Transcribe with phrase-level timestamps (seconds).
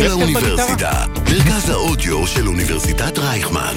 [0.00, 3.74] כל האוניברסיטה, מרכז האודיו של אוניברסיטת רייכמן.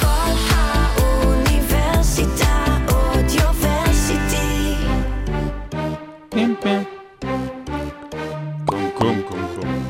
[0.00, 1.56] כל האוניברסיטה
[2.88, 4.74] אודיוורסיטי.
[6.28, 6.82] פים פים.
[8.64, 9.88] קום קום קום קום.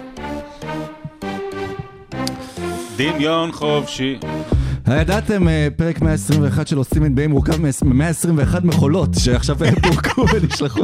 [2.96, 4.18] דמיון חופשי.
[4.86, 10.80] הידעתם, אה, פרק 121 של עושים NBA מורכב מ-121 מכולות שעכשיו אה, פורקו ונשלחו,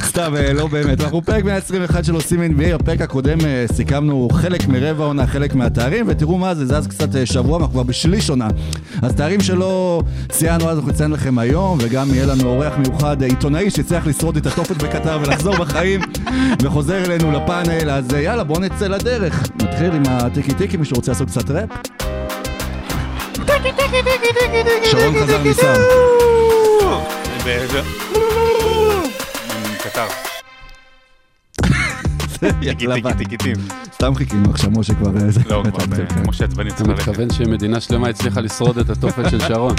[0.00, 1.00] סתם, אה, לא באמת.
[1.00, 3.38] אנחנו פרק 121 של עושים NBA, בפרק הקודם
[3.72, 8.30] סיכמנו חלק מרבע עונה, חלק מהתארים, ותראו מה זה, זז קצת שבוע, אנחנו כבר בשליש
[8.30, 8.48] עונה.
[9.02, 13.70] אז תארים שלא ציינו אז אנחנו נציין לכם היום, וגם יהיה לנו אורח מיוחד, עיתונאי
[13.70, 16.00] שהצליח לשרוד את התופת בקטר ולחזור בחיים,
[16.62, 19.48] וחוזר אלינו לפאנל, אז יאללה, בואו נצא לדרך.
[19.62, 22.03] נתחיל עם הטיקי טיקי, מישהו רוצה לעשות קצת ראפ?
[24.90, 25.72] שרון חזר מסם.
[29.78, 30.06] קטר.
[33.18, 33.36] טיקי
[33.94, 35.10] סתם חיכינו עכשיו, משה כבר...
[35.16, 36.22] אה, זה- לא, כבר, כן.
[36.28, 37.08] משה עצבני צריך ללכת.
[37.08, 39.74] מתכוון שמדינה שלמה הצליחה לשרוד את התופת של שרון.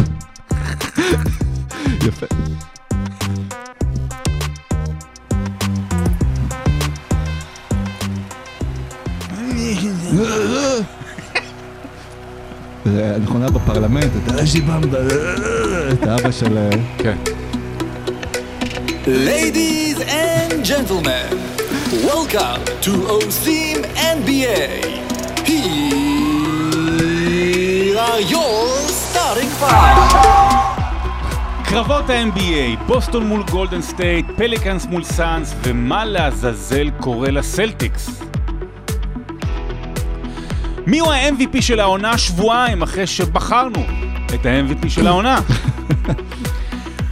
[2.07, 2.25] יפה.
[10.11, 10.81] זה
[13.23, 14.97] נכונה בפרלמנט, אתה שיבמבה,
[15.93, 16.57] את האבא של...
[16.57, 17.15] אה, כן.
[19.05, 21.29] Ladies and gentlemen,
[22.09, 23.77] welcome to עושים
[24.17, 24.63] NBA.
[25.49, 26.77] Here
[28.07, 28.67] are your
[29.03, 30.15] starting five.
[31.63, 38.09] קרבות ה-NBA, בוסטון מול גולדן סטייט, פליקאנס מול סאנס, ומה לעזאזל קורה לסלטיקס?
[40.87, 43.85] מי הוא ה-MVP של העונה שבועיים אחרי שבחרנו
[44.35, 45.39] את ה-MVP של העונה?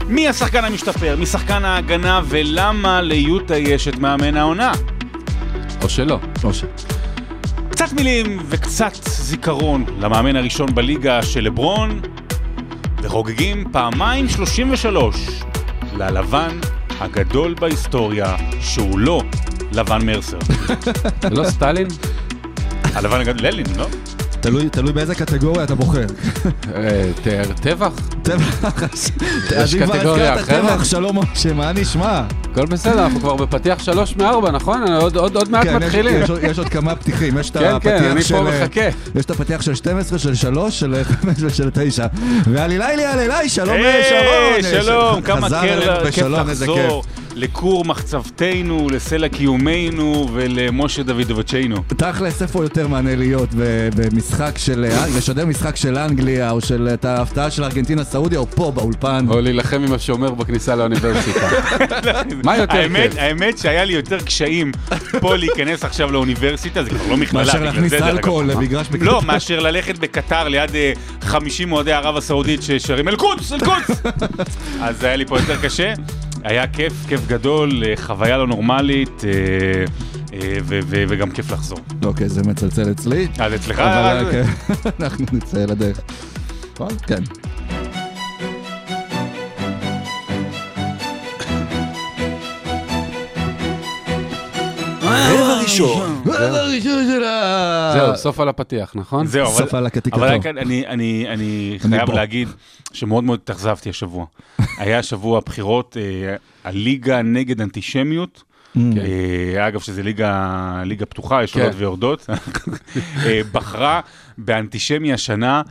[0.08, 1.16] מי השחקן המשתפר?
[1.20, 2.22] מי שחקן ההגנה?
[2.26, 4.72] ולמה ליוטה יש את מאמן העונה?
[5.82, 6.20] או שלא.
[6.44, 6.68] משה.
[7.70, 12.02] קצת מילים וקצת זיכרון למאמן הראשון בליגה של לברון,
[13.02, 15.16] וחוגגים פעמיים 33
[15.98, 16.60] ללבן
[17.00, 19.24] הגדול בהיסטוריה, שהוא לא
[19.72, 20.38] לבן מרסר.
[21.32, 21.88] לא סטלין?
[22.96, 23.88] הלבן הגדול, ללין, לא?
[24.42, 26.06] תלוי תלוי באיזה קטגוריה אתה בוחר.
[26.76, 27.10] אה,
[27.62, 27.92] טבח?
[28.24, 28.84] טבח,
[29.64, 30.62] יש עדיף כבר קטגוריה הזכרת אחרת?
[30.74, 32.22] טבח, שלום משה, מה נשמע?
[32.52, 34.84] הכל בסדר, אנחנו כבר בפתיח שלוש מארבע, נכון?
[34.84, 36.22] עוד- עוד עוד מעט כן, מתחילים.
[36.24, 38.40] יש עוד- יש עוד כמה פתיחים, יש את כן, כן, הפתיח אני של...
[38.42, 38.82] מחכה.
[39.16, 42.06] יש את הפתיח של 12, של 3, של 5 ושל 9.
[42.52, 44.04] ועלילי לי עלילי, שלום היי,
[44.64, 44.84] שרון.
[44.84, 45.48] שלום, כמה
[46.12, 47.04] כיף לחזור
[47.36, 51.84] לכור מחצבתנו, לסלע קיומנו ולמשה דוידובצ'ינו.
[51.88, 53.50] תכלס, איפה יותר מענה להיות
[53.96, 54.86] במשחק של...
[54.86, 59.26] אה, לשדר משחק של אנגליה, או של את ההפתעה של ארגנטינה סעודיה, או פה באולפן.
[59.30, 61.50] או להילחם עם השומר בכניסה לאוניברסיטה.
[62.46, 63.14] מה יותר כיף?
[63.18, 64.72] האמת שהיה לי יותר קשיים
[65.20, 67.94] פה להיכנס עכשיו לאוניברסיטה, זה כבר לא מכללה, מאשר להכניס.
[67.94, 69.06] אלכוהול למגרש בקטר.
[69.06, 74.02] לא, מאשר ללכת בקטר ליד אה, 50 אוהדי ערב הסעודית ששרים אל-קודס, אל-קודס!
[74.82, 75.94] אז היה לי פה יותר קשה.
[76.44, 79.30] היה כיף, כיף גדול, אה, חוויה לא נורמלית, אה,
[80.34, 80.58] אה,
[80.90, 81.80] וגם כיף לחזור.
[82.06, 83.28] אוקיי, זה מצלצל אצלי.
[83.40, 83.80] אז אצלך...
[83.80, 84.44] אבל אה, כן,
[85.04, 86.00] אנחנו נצא לדרך.
[87.08, 87.24] כן.
[95.14, 96.22] רבע ראשון.
[96.26, 97.92] הראשון שלה!
[97.94, 99.28] זהו, סוף על הפתיח, נכון?
[99.28, 100.16] זהו, אבל, סוף על הקטיקתו.
[100.18, 102.12] אבל אני, אני, אני חייב.
[102.12, 102.48] להגיד
[102.94, 104.26] שמאוד מאוד התאכזבתי השבוע.
[104.78, 108.44] היה שבוע בחירות, אה, הליגה נגד אנטישמיות.
[108.78, 111.60] אה, אגב, שזו ליגה, ליגה פתוחה, יש כן.
[111.60, 112.30] עולות ויורדות,
[113.26, 114.02] אה, בחרה
[114.38, 115.62] באנטישמי השנה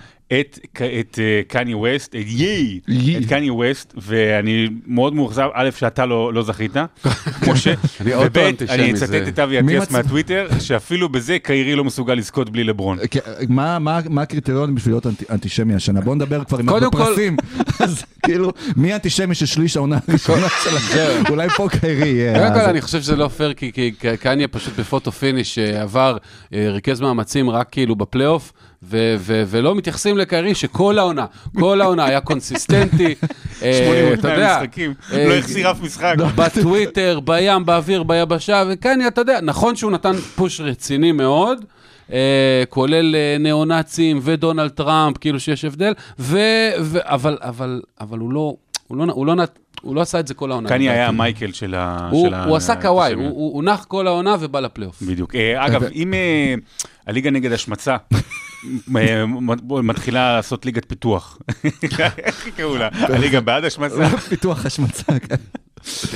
[0.40, 0.58] את,
[1.00, 3.16] את אה, קניה ווסט, את ייי, ייי.
[3.18, 6.72] את קניה ווסט, ואני מאוד מאוכזב, א', שאתה לא, לא זכית,
[7.48, 8.38] משה, אני וב',
[8.68, 12.98] אני זה- אצטט את אבי אטיאס מהטוויטר, שאפילו בזה קיירי לא מסוגל לזכות בלי לברון.
[13.10, 16.00] כן, מה- מה מה הקריטריונים בשביל להיות אנטי- אנטישמי השנה?
[16.00, 17.36] בואו נדבר כבר עם בפרסים.
[17.84, 21.22] אז כאילו, מי האנטישמי של שליש העונה הראשונה שלכם?
[21.28, 22.38] אולי פה קיירי יהיה.
[22.38, 23.90] קודם כל, אני חושב שזה לא פייר, כי- כי
[24.20, 26.16] קניה פשוט ב photo finish שעבר,
[26.54, 28.52] אה, ריכז מאמצים רק כאילו בפלייאוף,
[28.84, 31.26] ו- ו- ולא מתייחסים לקיירי שכל העונה,
[31.58, 33.14] כל העונה היה קונסיסטנטי.
[33.62, 36.14] אה, 80 אתה יודע, מהמשחקים, אה, לא החסיר אף משחק.
[36.38, 41.64] בטוויטר, בים, באוויר, ביבשה, וקניה, אתה יודע, נכון שהוא נתן push רציני מאוד,
[42.12, 46.38] אה, כולל אה, ניאו-נאצים ודונלד טראמפ, כאילו שיש הבדל, ו,
[46.80, 48.54] ו, אבל, אבל, אבל הוא לא,
[48.88, 50.68] הוא לא, הוא לא, נת- הוא לא עשה את זה כל העונה.
[50.68, 51.08] קניה היה.
[51.08, 52.08] המייקל של ה...
[52.10, 53.22] הוא, של הוא עשה קוואי, הוא.
[53.24, 55.02] הוא, הוא נח כל העונה ובא לפלייאוף.
[55.02, 55.34] בדיוק.
[55.34, 56.54] אה, אגב, אם אה,
[57.06, 58.18] הליגה נגד השמצה אה,
[59.82, 61.38] מתחילה לעשות ליגת פיתוח,
[62.18, 62.88] איך יקראו לה?
[62.92, 64.08] הליגה בעד השמצה?
[64.28, 65.18] פיתוח השמצה.
[65.28, 65.36] כן.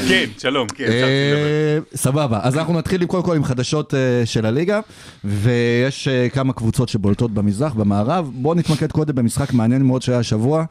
[0.08, 0.84] כן, שלום, כן.
[0.84, 4.80] אה, סבבה, אז אנחנו נתחיל קודם כל עם חדשות אה, של הליגה,
[5.24, 8.30] ויש אה, כמה קבוצות שבולטות במזרח, במערב.
[8.34, 10.64] בואו נתמקד קודם במשחק מעניין מאוד שהיה השבוע.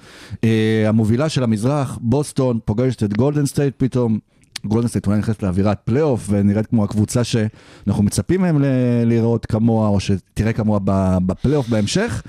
[0.87, 4.19] המובילה של המזרח, בוסטון, פוגשת את גולדן סטייט פתאום.
[4.67, 8.65] גולדן סטייט אולי נכנסת לאווירת פלייאוף, ונראית כמו הקבוצה שאנחנו מצפים מהם ל-
[9.05, 10.79] לראות כמוה, או שתראה כמוה
[11.25, 12.21] בפלייאוף בהמשך,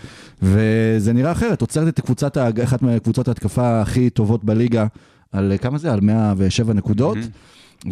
[0.43, 4.87] וזה נראה אחרת, עוצרת את קבוצת, אחת מקבוצות ההתקפה הכי טובות בליגה,
[5.33, 5.93] על אה, כמה זה?
[5.93, 7.19] על 107 נקודות.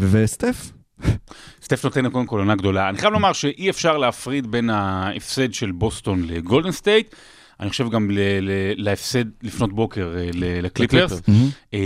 [0.01, 0.73] וסטף,
[1.63, 2.89] סטף נותן קודם כל עונה גדולה.
[2.89, 7.15] אני חייב לומר שאי אפשר להפריד בין ההפסד של בוסטון לגולדן סטייט,
[7.61, 10.29] אני חושב גם ל- ל- להפסד לפנות בוקר אה,
[10.63, 11.23] לקליפרס.
[11.75, 11.79] אה,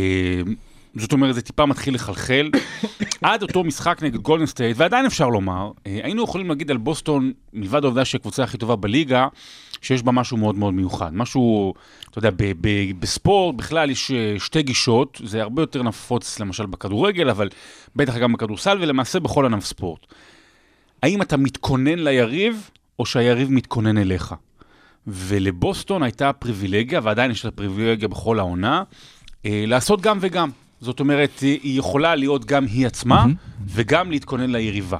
[0.94, 2.50] זאת אומרת, זה טיפה מתחיל לחלחל.
[3.22, 7.32] עד אותו משחק נגד גולדן סטייט, ועדיין אפשר לומר, אה, היינו יכולים להגיד על בוסטון,
[7.52, 9.28] מלבד העובדה שהיא הקבוצה הכי טובה בליגה,
[9.80, 11.14] שיש בה משהו מאוד מאוד מיוחד.
[11.14, 11.74] משהו,
[12.10, 16.66] אתה יודע, ב- ב- בספורט בכלל יש אה, שתי גישות, זה הרבה יותר נפוץ למשל
[16.66, 17.48] בכדורגל, אבל
[17.96, 20.06] בטח גם בכדורסל, ולמעשה בכל ענף ספורט.
[21.02, 24.34] האם אתה מתכונן ליריב, או שהיריב מתכונן אליך?
[25.06, 28.82] ולבוסטון הייתה פריבילגיה, ועדיין יש לה פריבילגיה בכל העונה,
[29.46, 30.50] אה, לעשות גם וגם.
[30.80, 33.26] זאת אומרת, היא יכולה להיות גם היא עצמה,
[33.66, 34.98] וגם להתכונן ליריבה.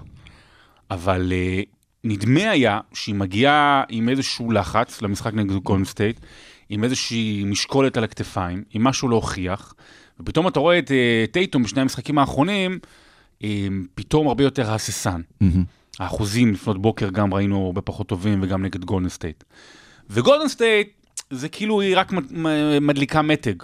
[0.91, 1.63] אבל אה,
[2.05, 6.21] נדמה היה שהיא מגיעה עם איזשהו לחץ למשחק נגד גולדן סטייט,
[6.69, 9.75] עם איזושהי משקולת על הכתפיים, עם משהו להוכיח,
[10.21, 12.79] ופתאום אתה רואה את אה, טייטום בשני המשחקים האחרונים,
[13.45, 15.21] אה, פתאום הרבה יותר הססן.
[15.99, 19.45] האחוזים לפנות בוקר גם ראינו הרבה פחות טובים, וגם נגד גולדן סטייט.
[20.11, 20.89] וגולדן סטייט,
[21.31, 22.13] זה כאילו היא רק
[22.81, 23.55] מדליקה מתג.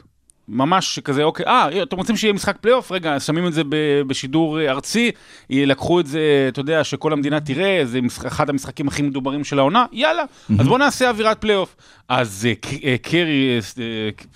[0.49, 2.93] ממש כזה, אוקיי, אה, אתם רוצים שיהיה משחק פלייאוף?
[2.93, 3.63] רגע, שמים את זה
[4.07, 5.11] בשידור אה, ארצי,
[5.51, 9.59] אה, לקחו את זה, אתה יודע, שכל המדינה תראה, זה אחד המשחקים הכי מדוברים של
[9.59, 10.23] העונה, יאללה,
[10.59, 11.77] אז בואו נעשה אווירת פלייאוף.
[12.09, 12.49] אז
[12.85, 13.59] אה, קרי,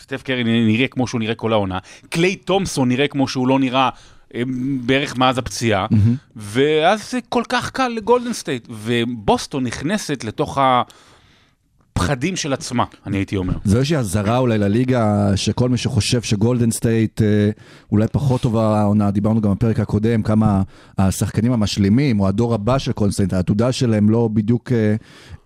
[0.00, 1.78] סטף קרי נראה כמו שהוא נראה כל העונה,
[2.08, 3.88] קליי תומסון נראה כמו שהוא לא נראה.
[4.34, 4.43] אה,
[4.81, 5.87] בערך מאז הפציעה,
[6.37, 10.58] ואז זה כל כך קל לגולדן סטייט, ובוסטון נכנסת לתוך
[11.98, 13.54] הפחדים של עצמה, אני הייתי אומר.
[13.64, 17.50] זו איזושהי אזהרה אולי לליגה, שכל מי שחושב שגולדן סטייט אה,
[17.92, 20.62] אולי פחות טובה העונה, דיברנו גם בפרק הקודם, כמה
[20.98, 24.94] השחקנים המשלימים, או הדור הבא של סטייט, העתודה שלהם לא בדיוק אה,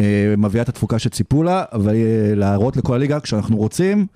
[0.00, 4.06] אה, מביאה את התפוקה שציפו לה, אבל אה, להראות לכל הליגה, כשאנחנו רוצים,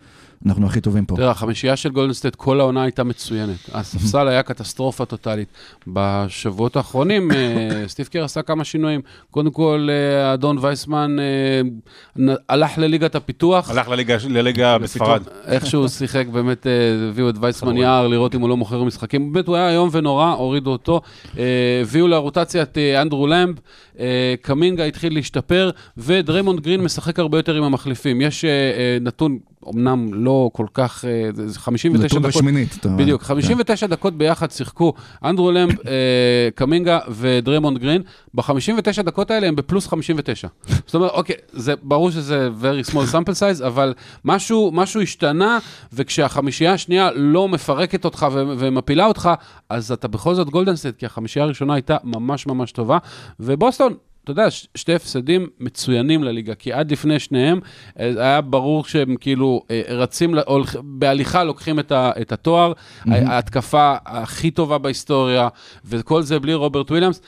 [0.46, 1.16] אנחנו הכי טובים פה.
[1.16, 3.70] תראה, החמישייה של גולדן סטייט, כל העונה הייתה מצוינת.
[3.72, 5.48] הספסל היה קטסטרופה טוטאלית.
[5.86, 9.00] בשבועות האחרונים, אה, סטיב קר עשה כמה שינויים.
[9.30, 13.70] קודם כל, אה, האדון וייסמן אה, הלך לליגת הפיתוח.
[13.70, 15.22] הלך לליגה, לליגה בספרד.
[15.46, 16.66] איך שהוא שיחק, באמת
[17.10, 17.76] הביאו את וייסמן.
[17.76, 19.32] צריך לראות אם הוא לא מוכר משחקים.
[19.32, 21.00] באמת, הוא היה איום ונורא, הורידו אותו.
[21.82, 23.54] הביאו לרוטציית אה, אנדרו למב,
[24.42, 28.20] קמינגה התחיל להשתפר, ודריימונד גרין משחק הרבה יותר עם המחליפים.
[28.20, 28.44] יש
[29.00, 29.38] נתון,
[29.74, 32.34] אמנם לא כל כך, אה, זה זה 59 נתון דקות.
[32.34, 32.76] בשמינית.
[32.80, 32.98] אתה אומר.
[32.98, 33.28] בדיוק, כן.
[33.28, 34.92] 59 דקות ביחד שיחקו
[35.24, 38.02] אנדרו למב, אה, קמינגה ודריימונד גרין.
[38.34, 40.48] ב-59 דקות האלה הם בפלוס 59.
[40.86, 45.58] זאת אומרת, אוקיי, זה ברור שזה very small sample size, אבל משהו, משהו השתנה,
[45.92, 49.30] וכשהחמישייה השנייה לא מפרקת אותך ו- ומפילה אותך,
[49.70, 52.98] אז אתה בכל זאת גולדן סטייט, כי החמישייה הראשונה הייתה ממש ממש טובה.
[53.40, 53.94] ובוסטון,
[54.26, 57.60] אתה יודע, ש- שתי הפסדים מצוינים לליגה, כי עד לפני שניהם
[58.00, 62.72] אה, היה ברור שהם כאילו אה, רצים, הולכ- בהליכה לוקחים את, ה, את התואר,
[63.26, 65.48] ההתקפה הכי טובה בהיסטוריה,
[65.84, 67.20] וכל זה בלי רוברט וויליאמס.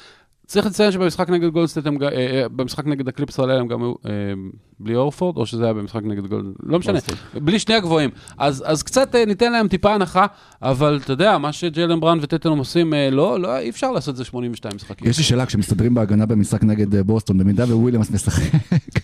[0.49, 3.95] צריך לציין שבמשחק נגד גולדן סטייט, אה, אה, במשחק נגד הקליפרס הלילה הם גם היו
[4.07, 4.13] אה,
[4.81, 6.99] בלי הורפורד, או שזה היה במשחק נגד גולדן סטייט, לא משנה,
[7.35, 8.11] בלי שני הגבוהים.
[8.39, 10.27] אז, אז קצת אה, ניתן להם טיפה הנחה,
[10.63, 14.17] אבל אתה יודע, מה שג'יילן בראון וטטנום עושים, אה, לא, לא, אי אפשר לעשות את
[14.17, 15.09] זה 82 משחקים.
[15.09, 18.53] יש לי שאלה, כשמסתדרים בהגנה במשחק נגד בוסטון, במידה וויליאמס משחק,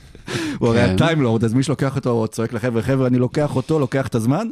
[0.59, 0.95] הוא הרי כן.
[0.95, 4.49] הטיימלורד, אז מי שלוקח אותו צועק לחבר'ה, חבר'ה, אני לוקח אותו, לוקח את הזמן?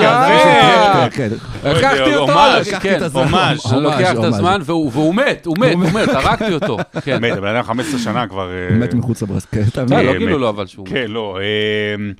[0.00, 1.28] אה, כן,
[1.64, 3.22] לקחתי אותו, הומאז', לקחתי כן, את הזמן.
[3.22, 3.72] הומאז'.
[3.72, 4.24] אני לוקח את.
[4.24, 6.78] הזמן, והוא מת, הוא מת, הוא מת, הרגתי אותו.
[7.04, 7.20] כן.
[7.20, 8.50] באמת, הבן אדם 15 שנה כבר...
[8.50, 9.48] אה, מת מחוץ לברסק.
[9.50, 10.06] כן, אתה אה, מבין?
[10.06, 10.18] לא מת.
[10.18, 10.92] גילו לו אבל שהוא מת.
[10.92, 11.38] כן, לא.
[11.40, 12.12] אה,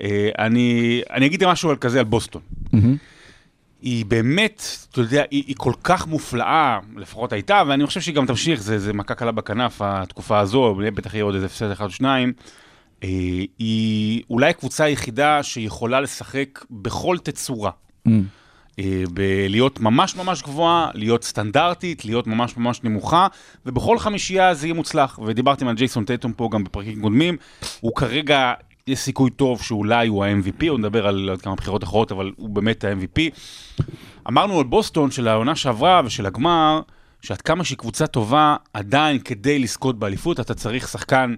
[0.00, 2.42] אה, אני אני אגיד משהו על כזה, על בוסטון.
[3.82, 8.26] היא באמת, אתה יודע, היא, היא כל כך מופלאה, לפחות הייתה, ואני חושב שהיא גם
[8.26, 11.90] תמשיך, זה, זה מכה קלה בכנף, התקופה הזו, בטח יהיה עוד איזה הפסד אחד או
[11.90, 12.32] שניים.
[13.04, 13.08] אה,
[13.58, 17.70] היא אולי הקבוצה היחידה שיכולה לשחק בכל תצורה.
[18.06, 18.22] אמ,
[18.78, 23.26] אה, בלהיות ממש ממש גבוהה, להיות סטנדרטית, להיות ממש ממש נמוכה,
[23.66, 25.18] ובכל חמישייה זה יהיה מוצלח.
[25.26, 27.36] ודיברתם על ג'ייסון טייטום פה גם בפרקים קודמים,
[27.80, 28.52] הוא כרגע,
[28.86, 32.48] יש סיכוי טוב שאולי הוא ה-MVP, הוא נדבר על עוד כמה בחירות אחרות, אבל הוא
[32.48, 33.20] באמת ה-MVP.
[34.28, 36.80] אמרנו על בוסטון של העונה שעברה ושל הגמר,
[37.22, 41.34] שעד כמה שהיא קבוצה טובה, עדיין כדי לזכות באליפות אתה צריך שחקן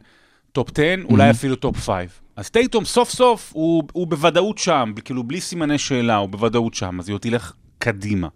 [0.52, 2.06] טופ 10, אולי אפילו טופ 5.
[2.36, 7.00] אז טייטום סוף סוף הוא, הוא בוודאות שם, כאילו בלי סימני שאלה, הוא בוודאות שם,
[7.00, 8.28] אז היא עוד תלך קדימה.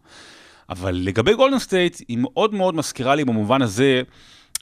[0.71, 4.03] אבל לגבי גולדן סטייט, היא מאוד מאוד מזכירה לי במובן הזה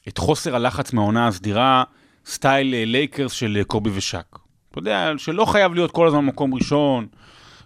[0.09, 1.85] את חוסר הלחץ מהעונה הסדירה,
[2.27, 4.39] סטייל אה, לייקרס של אה, קובי ושק.
[4.71, 7.07] אתה יודע, שלא חייב להיות כל הזמן מקום ראשון,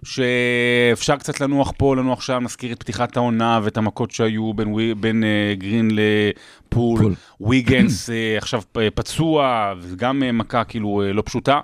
[0.07, 4.95] שאפשר קצת לנוח פה, לנוח שם, נזכיר את פתיחת העונה ואת המכות שהיו בין, ווי-
[4.95, 7.15] בין אה, גרין לפול, פול.
[7.41, 11.61] ויגנס אה, עכשיו אה, פצוע, וגם אה, מכה כאילו אה, לא פשוטה.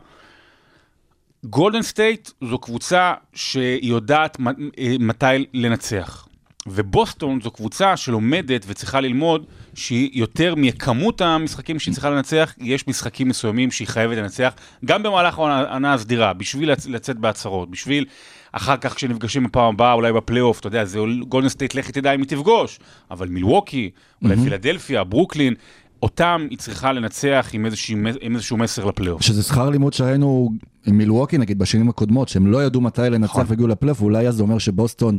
[1.45, 4.47] גולדן סטייט זו קבוצה שהיא יודעת מ-
[4.79, 6.29] אה, מתי לנצח.
[6.67, 13.29] ובוסטון זו קבוצה שלומדת וצריכה ללמוד שהיא יותר מכמות המשחקים שהיא צריכה לנצח, יש משחקים
[13.29, 14.53] מסוימים שהיא חייבת לנצח,
[14.85, 18.05] גם במהלך העונה הסדירה, בשביל לצ- לצאת בהצהרות, בשביל
[18.53, 22.21] אחר כך כשנפגשים בפעם הבאה, אולי בפלייאוף, אתה יודע, זה גולדן סטייט, לך תדע אם
[22.21, 22.79] היא תפגוש,
[23.11, 23.91] אבל מילווקי,
[24.23, 25.55] אולי פילדלפיה, ברוקלין,
[26.03, 29.23] אותם היא צריכה לנצח עם איזושהי- עם איזשהו מסר לפלייאוף.
[29.23, 30.51] שזה שכר לימוד שראינו
[30.87, 33.45] עם מילווקי נגיד בשנים הקודמות, שהם לא ידעו מתי לנצח נכון.
[33.49, 35.19] והגיעו לפלייאוף, ואולי אז זה אומר שבוסטון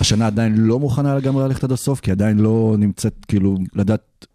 [0.00, 4.26] השנה עדיין לא מוכנה לגמרי ללכת עד הסוף, כי עדיין לא נמצאת כאילו לדעת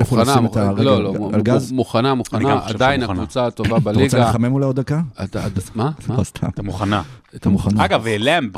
[0.00, 1.72] איפה מוכנה, לשים את מוכנה, הרגל לא, לא, על גז.
[1.72, 3.02] מוכנה, מוכנה, עדיין.
[3.02, 4.28] הקבוצה הטובה אתה רוצה בליגה.
[4.30, 5.00] לחמם אולי עוד דקה?
[5.24, 5.90] אתה- אתה- מה?
[6.08, 6.16] מה?
[6.16, 6.22] לא.
[6.48, 7.02] אתה מוכנה.
[7.36, 7.80] אתה מוכן?
[7.80, 8.50] אגב, למב,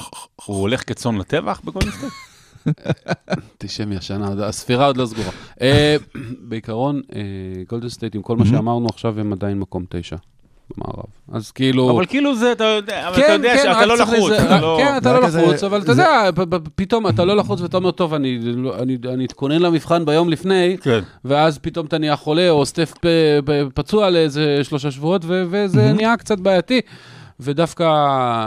[0.46, 2.12] הוא הולך כצאן לטבח בגולדן סטייט?
[3.30, 5.30] אנטישמי השנה, הספירה עוד לא סגורה.
[5.62, 5.96] אה,
[6.40, 7.20] בעיקרון, אה,
[7.68, 10.16] גולדן סטייט, עם כל מה שאמרנו עכשיו, הם עדיין מקום תשע
[10.76, 11.04] במערב.
[11.32, 11.90] אז כאילו...
[11.90, 14.30] אבל כאילו זה, אתה יודע, אבל כן, אתה יודע כן, שאתה לא לחוץ.
[14.60, 16.30] לא- כן, אתה לא לחוץ, אבל אתה זה- יודע,
[16.74, 20.28] פתאום אתה לא לחוץ ואתה אומר, טוב, אני לא- אני- אני אני אתכונן למבחן ביום
[20.28, 21.00] לפני, כן.
[21.24, 22.92] ואז פתאום אתה נהיה חולה, או סטף
[23.74, 26.80] פצוע לאיזה שלושה שבועות, ו- וזה נהיה קצת בעייתי.
[27.42, 27.84] ודווקא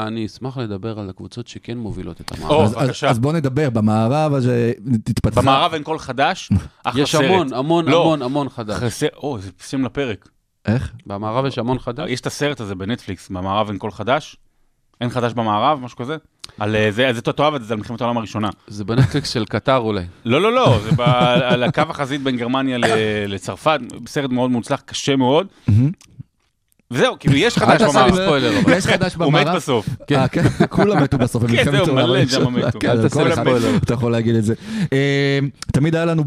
[0.07, 2.51] אני אשמח לדבר על הקבוצות שכן מובילות את המערב.
[2.51, 3.09] או, אז- אז- בבקשה.
[3.09, 4.71] אז בוא נדבר, במערב אז אה,
[5.03, 5.41] תתפתחה.
[5.41, 6.49] במערב אין קול חדש,
[6.83, 7.23] אחלה יש סרט.
[7.25, 8.01] המון, המון, לא.
[8.01, 8.83] המון, המון חדש.
[8.93, 10.29] סרט, או, זה שם לפרק.
[10.65, 10.91] איך?
[11.07, 12.09] במערב יש המון חדש.
[12.09, 14.35] יש את הסרט הזה בנטפליקס, במערב אין קול חדש.
[15.01, 16.17] אין חדש במערב, משהו כזה?
[16.59, 18.49] על אה, זה, זה אתה תאהב את זה, זה על מלחמת העולם הראשונה.
[18.67, 20.03] זה בנטפליקס של קטר אולי.
[20.25, 21.01] לא, לא, לא, זה ב-
[21.43, 22.85] על הקו החזית בין גרמניה ל-
[23.27, 25.47] לצרפת, סרט מאוד מוצלח, קשה מאוד.
[26.93, 28.69] וזהו, כאילו, יש אל חדש תעשה לי במערב.
[28.77, 29.55] יש חדש הוא מת במערב?
[29.57, 29.89] בסוף.
[30.07, 30.15] כן.
[30.19, 32.25] אה, כן, כולם מתו בסוף, כן, זהו, מלא.
[32.27, 32.79] שם מתו.
[32.79, 33.77] כן, אל זה תעשה כל לי אחד, ספוילר.
[33.77, 34.53] אתה יכול להגיד את זה.
[34.93, 35.39] אה,
[35.71, 36.23] תמיד היה לנו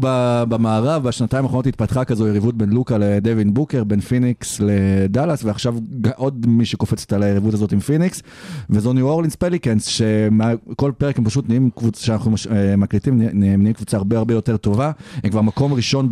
[0.49, 5.75] במערב, בשנתיים האחרונות התפתחה כזו יריבות בין לוקה לדווין בוקר, בין פיניקס לדאלאס, ועכשיו
[6.15, 8.21] עוד מי שקופצת על היריבות הזאת עם פיניקס,
[8.69, 13.57] וזו ניו אורלינס פליקנס, שכל פרק הם פשוט נהיים קבוצה, שאנחנו אה, מקליטים, נה- נה-
[13.57, 14.91] נהיים קבוצה הרבה הרבה יותר טובה.
[15.23, 16.09] הם כבר מקום ראשון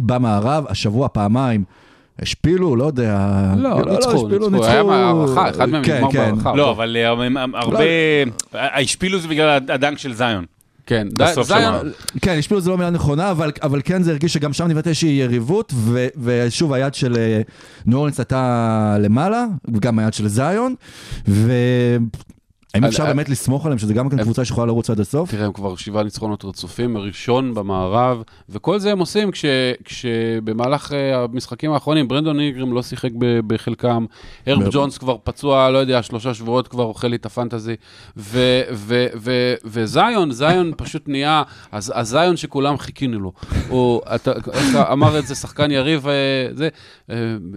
[0.00, 1.64] במערב, השבוע פעמיים.
[2.22, 3.18] השפילו, לא יודע.
[3.56, 4.66] לא, ניצחו, השפילו, ניצחו.
[4.66, 6.18] היה בהארכה, אחד מהם כן, נגמר כן.
[6.18, 6.54] בהארכה.
[6.54, 7.78] לא, אבל אה, הם הרבה...
[8.54, 10.44] השפילו זה בגלל הדנק של זיון.
[10.86, 11.90] כן, בסוף זיון-
[12.22, 15.08] כן, השפילו זה לא מילה נכונה, אבל, אבל כן זה הרגיש שגם שם נבנית איזושהי
[15.10, 17.40] יריבות, ו, ושוב היד של אה,
[17.86, 19.44] ניו אורלינס הייתה למעלה,
[19.74, 20.74] וגם היד של זיון,
[21.28, 22.08] והאם
[22.74, 25.30] על- אפשר באמת לסמוך עליהם, שזה גם כן קבוצה שיכולה לרוץ עד הסוף?
[25.30, 29.44] תראה, הם כבר שבעה ניצחונות רצופים, ראשון במערב, וכל זה הם עושים כש,
[29.84, 34.06] כשבמהלך אה, המשחקים האחרונים, ברנדון איגרם לא שיחק ב, בחלקם,
[34.46, 34.72] הרב מאוד.
[34.72, 37.74] ג'ונס כבר פצוע, לא יודע, שלושה שבועות כבר אוכל לי את הפנטזי,
[38.16, 38.38] ו,
[38.72, 43.32] ו, ו, וזיון, זיון פשוט נהיה, אז הזיון שכולם חיכינו לו.
[43.68, 46.12] הוא, אתה, איך אמר את זה שחקן יריב, אה,
[46.54, 46.68] זה,
[47.10, 47.16] אה,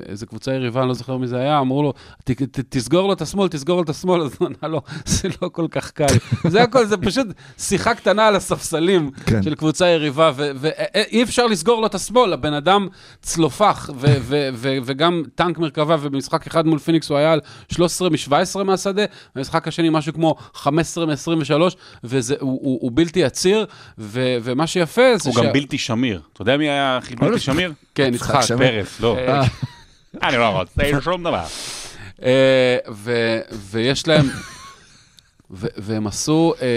[0.09, 3.13] איזה קבוצה יריבה, אני לא זוכר מי זה היה, אמרו לו, "ת- ת- תסגור לו
[3.13, 4.81] את השמאל, תסגור לו את השמאל, אז הוא ענה לו,
[5.21, 6.05] זה לא כל כך קל.
[6.47, 7.27] זה הכל, זה פשוט
[7.57, 9.43] שיחה קטנה על הספסלים כן.
[9.43, 12.87] של קבוצה יריבה, ואי אפשר לסגור לו את השמאל, הבן אדם
[13.21, 17.39] צלופח, ו- ו- ו- וגם טנק מרכבה, ובמשחק אחד מול פיניקס הוא היה על
[17.71, 19.03] 13 מ-17 מהשדה,
[19.35, 21.51] במשחק השני משהו כמו 15 מ-23,
[22.03, 23.65] והוא הוא, הוא בלתי עציר,
[23.97, 26.21] ו- ומה שיפה זה הוא גם בלתי שמיר.
[26.33, 27.73] אתה יודע מי היה הכי בלתי שמיר?
[27.95, 28.41] כן, יצחק.
[28.57, 29.17] פרס, לא.
[29.17, 29.43] אה,
[30.23, 31.43] אני לא רוצה שום דבר.
[32.23, 32.77] אה,
[33.71, 34.29] ויש להם...
[35.53, 36.67] והם עשו אה,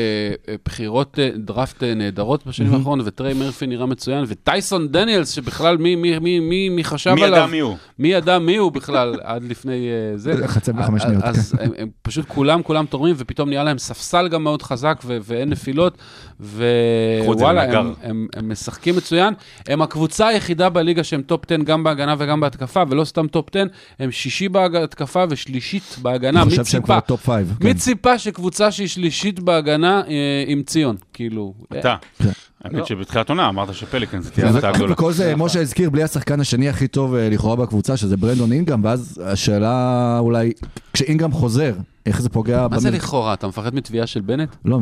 [0.49, 5.76] אה, בחירות אה, דראפט אה, נהדרות בשנים האחרונות, וטריי מרפי נראה מצוין, ודייסון דניאלס, שבכלל
[5.76, 7.38] מי, מי, מי, מי, מי חשב מי עליו?
[7.38, 7.76] ידע מי הוא?
[7.99, 10.49] מי ידע מי הוא בכלל עד לפני אה, זה?
[10.49, 11.28] חצי בחמש אז- שניות, כן.
[11.28, 15.19] אז הם, הם פשוט כולם, כולם תורמים, ופתאום נהיה להם ספסל גם מאוד חזק, ו-
[15.23, 15.99] ואין נפילות,
[16.40, 17.78] וואלה, לנגר.
[17.81, 19.35] הם, הם, הם משחקים מצוין.
[19.69, 23.64] הם הקבוצה היחידה בליגה שהם top 10 גם בהגנה וגם בהתקפה, ולא סתם top 10,
[23.99, 26.45] הם שישי בהתקפה ושלישית בהגנה.
[26.45, 27.00] מי ציפה?
[27.00, 27.57] פייב.
[27.61, 27.66] כן.
[27.66, 30.97] מי ציפה שקבוצה שהיא שלישית בהגנה אה, עם ציון?
[31.12, 31.54] כאילו...
[31.78, 31.97] אתה.
[32.23, 32.30] כן.
[32.64, 34.92] האמת שבתחילת עונה אמרת שפליקנס זה תהיה הפתעה גדולה.
[34.92, 38.85] וכל זה, משה הזכיר, בלי השחקן השני הכי טוב אה, לכאורה בקבוצה, שזה ברנדון אינגרם,
[38.85, 40.52] ואז השאלה אולי,
[40.92, 41.73] כשאינגרם חוזר,
[42.06, 42.66] איך זה פוגע...
[42.71, 43.35] מה זה לכאורה?
[43.35, 44.56] אתה מפחד מתביעה של בנט?
[44.64, 44.80] לא,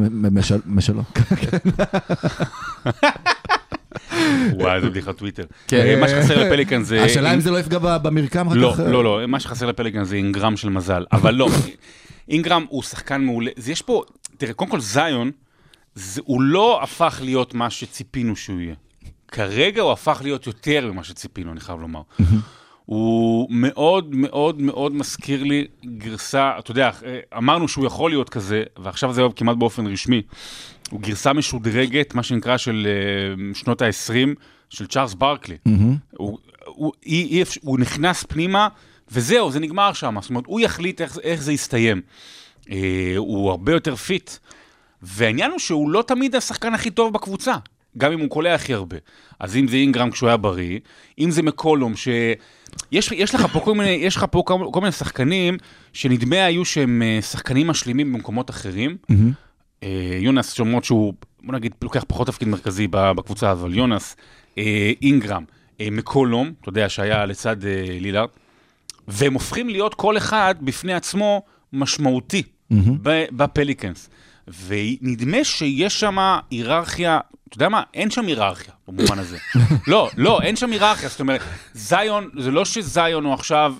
[0.66, 1.02] משלו.
[4.52, 5.44] וואי, איזה בדיחת טוויטר.
[5.68, 5.76] כן.
[5.76, 7.04] אה, מה שחסר לפליקן זה...
[7.04, 8.80] השאלה אם זה לא יפגע במרקם אחר לא, כך.
[8.80, 11.48] לא, לא, מה שחסר לפליקן זה אינגרם של מזל, אבל לא.
[12.28, 14.02] אינגרם הוא שחקן מעולה, זה יש פה,
[14.36, 15.30] תראה, קודם כל זיון,
[15.94, 18.74] זה, הוא לא הפך להיות מה שציפינו שהוא יהיה.
[19.28, 22.02] כרגע הוא הפך להיות יותר ממה שציפינו, אני חייב לומר.
[22.86, 26.90] הוא מאוד מאוד מאוד מזכיר לי גרסה, אתה יודע,
[27.36, 30.22] אמרנו שהוא יכול להיות כזה, ועכשיו זה כמעט באופן רשמי.
[30.90, 34.28] הוא גרסה משודרגת, מה שנקרא של אה, שנות ה-20,
[34.70, 35.56] של צ'ארלס ברקלי.
[36.16, 38.68] הוא, הוא, אי, הוא נכנס פנימה,
[39.12, 40.16] וזהו, זה נגמר שם.
[40.20, 42.00] זאת אומרת, הוא יחליט איך, איך זה יסתיים.
[42.70, 44.30] אה, הוא הרבה יותר fit.
[45.02, 47.54] והעניין הוא שהוא לא תמיד השחקן הכי טוב בקבוצה,
[47.98, 48.96] גם אם הוא קולע הכי הרבה.
[49.40, 50.78] אז אם זה אינגרם כשהוא היה בריא,
[51.18, 52.08] אם זה מקולום, ש...
[52.92, 55.56] יש, יש לך פה כל מיני, יש לך פה כל, כל מיני שחקנים
[55.92, 58.96] שנדמה היו שהם אה, שחקנים משלימים במקומות אחרים.
[59.82, 64.16] אה, יונס, שאומרות שהוא, בוא נגיד, לוקח פחות תפקיד מרכזי בקבוצה, אבל יונס,
[64.58, 65.44] אה, אינגרם,
[65.80, 68.28] אה, מקולום, אתה יודע, שהיה לצד אה, לילארד,
[69.08, 71.42] והם הופכים להיות כל אחד בפני עצמו
[71.72, 72.42] משמעותי
[73.02, 74.10] ב- בפליקנס.
[74.66, 76.18] ונדמה שיש שם
[76.50, 77.82] היררכיה, אתה יודע מה?
[77.94, 79.38] אין שם היררכיה במובן הזה.
[79.86, 81.08] לא, לא, אין שם היררכיה.
[81.08, 81.40] זאת אומרת,
[81.74, 83.74] זיון, זה לא שזיון הוא עכשיו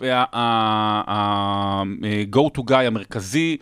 [1.13, 3.57] ה-go to guy המרכזי,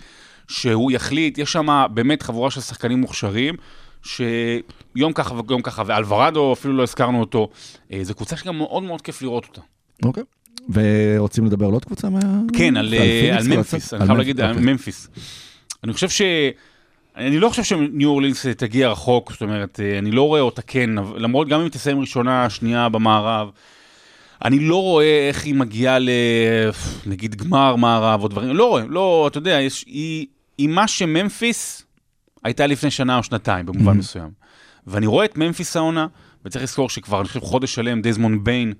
[0.49, 3.55] שהוא יחליט, יש שם באמת חבורה של שחקנים מוכשרים.
[4.03, 7.49] שיום ככה ויום ככה, ואלוורדו, אפילו לא הזכרנו אותו,
[7.93, 9.61] אה, זו קבוצה שגם מאוד מאוד כיף לראות אותה.
[10.05, 10.23] אוקיי.
[10.73, 12.21] ורוצים לדבר על עוד קבוצה מה...
[12.57, 13.95] כן, על, אה, על כבר ממפיס?
[13.95, 14.65] אני חייב להגיד, על אוקיי.
[14.65, 15.09] ממפיס.
[15.85, 16.23] אני חושב ש...
[17.17, 20.63] אני לא חושב שניו אורלינס אה, תגיע רחוק, זאת אומרת, אה, אני לא רואה אותה
[20.63, 23.51] כן, למרות, גם אם היא תסיים ראשונה, שנייה במערב,
[24.45, 26.11] אני לא רואה איך היא מגיעה ל...
[27.07, 30.27] נגיד גמר מערב או דברים, לא רואה, לא, אתה יודע, יש, היא,
[30.59, 31.83] היא מה שממפיס
[32.45, 34.31] הייתה לפני שנה או שנתיים, במובן מסוים.
[34.87, 36.07] ואני רואה את ממפיס העונה,
[36.45, 38.75] וצריך לזכור שכבר, אני חושב, חודש שלם, דזמונד ביין אה,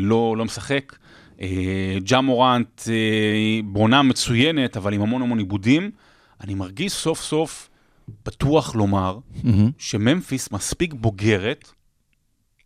[0.00, 0.96] לא, לא משחק.
[1.40, 5.90] אה, ג'ה מורנט, אה, בעונה מצוינת, אבל עם המון המון עיבודים.
[6.40, 7.68] אני מרגיש סוף סוף
[8.26, 9.18] בטוח לומר
[9.78, 11.72] שממפיס מספיק בוגרת,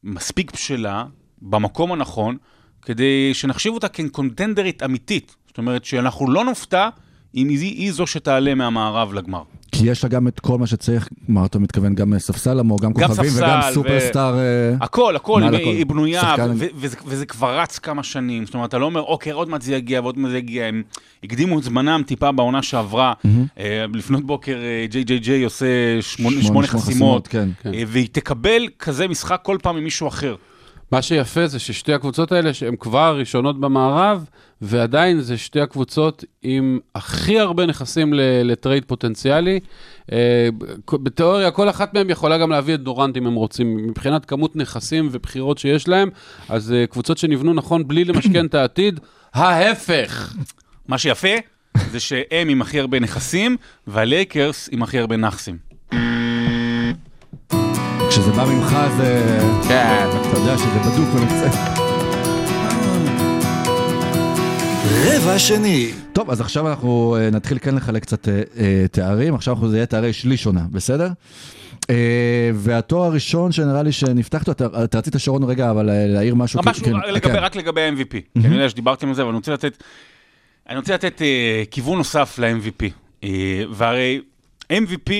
[0.04, 1.04] מספיק בשלה,
[1.42, 2.36] במקום הנכון,
[2.82, 5.36] כדי שנחשיב אותה כקונטנדרית אמיתית.
[5.46, 6.88] זאת אומרת שאנחנו לא נופתע
[7.34, 9.42] אם היא, היא זו שתעלה מהמערב לגמר.
[9.82, 12.92] כי יש לה גם את כל מה שצריך, מה אתה מתכוון, גם ספסל עמו, גם
[12.92, 14.38] גם כוכבים ספסל וגם ו- סופרסטאר.
[14.38, 15.70] אה, הכל, הכל, היא, הכל.
[15.70, 18.46] היא בנויה, שחקן- ו- וזה, וזה כבר רץ כמה שנים.
[18.46, 20.64] זאת אומרת, אתה לא אומר, אוקיי, עוד מעט זה יגיע ועוד מעט זה יגיע.
[20.66, 20.82] הם
[21.24, 23.12] הקדימו את זמנם טיפה בעונה שעברה.
[23.58, 25.66] אה, לפנות בוקר אה, ג'יי ג'יי ג'יי עושה
[26.00, 26.02] שמונה,
[26.36, 27.48] שמונה- שמונה שמונה חסימות, כן.
[27.62, 27.74] כן.
[27.74, 30.34] אה, והיא תקבל כזה משחק כל פעם ממישהו אחר.
[30.92, 34.24] מה שיפה זה ששתי הקבוצות האלה, שהן כבר ראשונות במערב,
[34.62, 39.60] ועדיין זה שתי הקבוצות עם הכי הרבה נכסים ל trade פוטנציאלי.
[40.12, 40.48] אה,
[40.92, 45.08] בתיאוריה, כל אחת מהן יכולה גם להביא את דורנט אם הם רוצים, מבחינת כמות נכסים
[45.12, 46.10] ובחירות שיש להם,
[46.48, 49.00] אז אה, קבוצות שנבנו נכון בלי למשכן את העתיד,
[49.34, 50.34] ההפך.
[50.88, 51.36] מה שיפה
[51.90, 55.71] זה שהם עם הכי הרבה נכסים, והלייקרס עם הכי הרבה נכסים.
[58.12, 59.38] כשזה בא ממך זה...
[59.68, 60.06] כן.
[60.20, 61.48] אתה יודע שזה בדוק ומנוסה.
[65.04, 65.92] רבע שני.
[66.12, 69.76] טוב, אז עכשיו אנחנו אה, נתחיל כן לחלק קצת אה, אה, תארים, עכשיו אנחנו זה
[69.76, 71.08] יהיה תארי שליש עונה, בסדר?
[72.54, 76.60] והתואר הראשון שנראה לי שנפתח אותו, אתה אתה רצית שרון רגע, אבל להעיר משהו.
[76.64, 77.36] משהו כן, לגבי, כן.
[77.36, 78.10] רק לגבי ה-MVP.
[78.10, 79.82] כי אני יודע שדיברתם על זה, אבל אני רוצה לתת,
[80.68, 81.22] אני רוצה לתת
[81.70, 82.90] כיוון נוסף ל-MVP.
[83.70, 84.20] והרי
[84.72, 85.10] MVP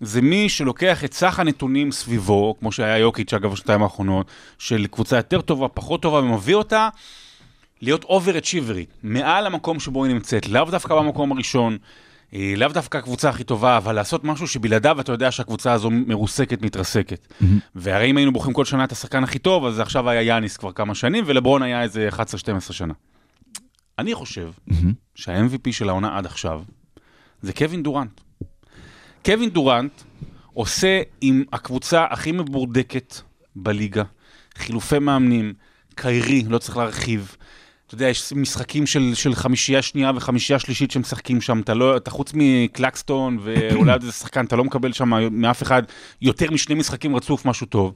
[0.00, 5.16] זה מי שלוקח את סך הנתונים סביבו, כמו שהיה יוקיץ' אגב בשנתיים האחרונות, של קבוצה
[5.16, 6.88] יותר טובה, פחות טובה, ומביא אותה
[7.82, 11.78] להיות אובר-אצ'יברית, מעל המקום שבו היא נמצאת, לאו דווקא במקום הראשון.
[12.34, 16.62] אה, לאו דווקא הקבוצה הכי טובה, אבל לעשות משהו שבלעדיו אתה יודע שהקבוצה הזו מרוסקת,
[16.62, 17.32] מתרסקת.
[17.74, 20.72] והרי אם היינו בוחרים כל שנה את השחקן הכי טוב, אז עכשיו היה יאניס כבר
[20.72, 22.18] כמה שנים, ולברון היה איזה 11-12
[22.72, 22.94] שנה.
[23.98, 24.50] אני חושב
[25.14, 26.62] שה-MVP של העונה עד עכשיו
[27.42, 28.20] זה קווין דורנט.
[29.26, 30.02] קווין דורנט
[30.52, 33.14] עושה עם הקבוצה הכי מבורדקת
[33.56, 34.02] בליגה,
[34.56, 35.54] חילופי מאמנים,
[35.94, 37.36] קיירי, לא צריך להרחיב.
[37.86, 42.10] אתה יודע, יש משחקים של, של חמישייה שנייה וחמישייה שלישית שמשחקים שם, אתה לא, אתה
[42.10, 45.82] חוץ מקלקסטון ואולי איזה שחקן, אתה לא מקבל שם מאף אחד
[46.22, 47.92] יותר משני משחקים רצוף, משהו טוב.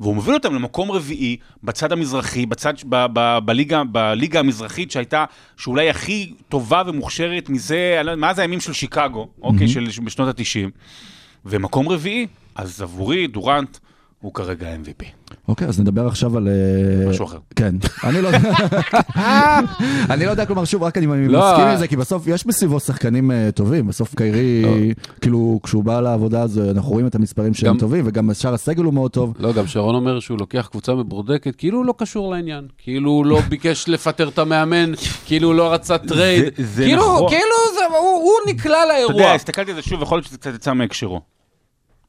[0.00, 5.24] והוא מוביל אותם למקום רביעי בצד המזרחי, בצד, ב, ב, בליגה, בליגה המזרחית שהייתה,
[5.56, 10.70] שאולי הכי טובה ומוכשרת מזה, לא מאז הימים של שיקגו, אוקיי, של, בשנות ה-90.
[11.44, 13.78] ומקום רביעי, אז עבורי דורנט
[14.20, 15.04] הוא כרגע MVP.
[15.48, 16.48] אוקיי, אז נדבר עכשיו על...
[16.48, 17.38] אה, משהו אחר.
[17.56, 17.74] כן.
[18.08, 18.28] אני לא
[20.12, 21.72] אני לא יודע, כלומר, שוב, רק אני לא, מסכים אה.
[21.72, 23.86] עם זה, כי בסוף יש מסביבו שחקנים אה, טובים.
[23.86, 24.94] בסוף קיירי, לא.
[25.20, 28.94] כאילו, כשהוא בא לעבודה, אה, אנחנו רואים את המספרים שהם טובים, וגם שאר הסגל הוא
[28.94, 29.34] מאוד טוב.
[29.38, 32.66] לא, גם שרון אומר שהוא לוקח קבוצה מפורקת, כאילו הוא לא קשור לעניין.
[32.78, 34.92] כאילו הוא לא ביקש לפטר את המאמן,
[35.26, 36.44] כאילו הוא לא רצה trade.
[36.76, 37.28] כאילו, נכון.
[37.28, 37.54] כאילו
[37.98, 39.22] הוא, נקלע אתה לאירוע.
[39.22, 41.20] יודע, הסתכלתי על זה שוב, יכול להיות שזה קצת יצא מהקשרו.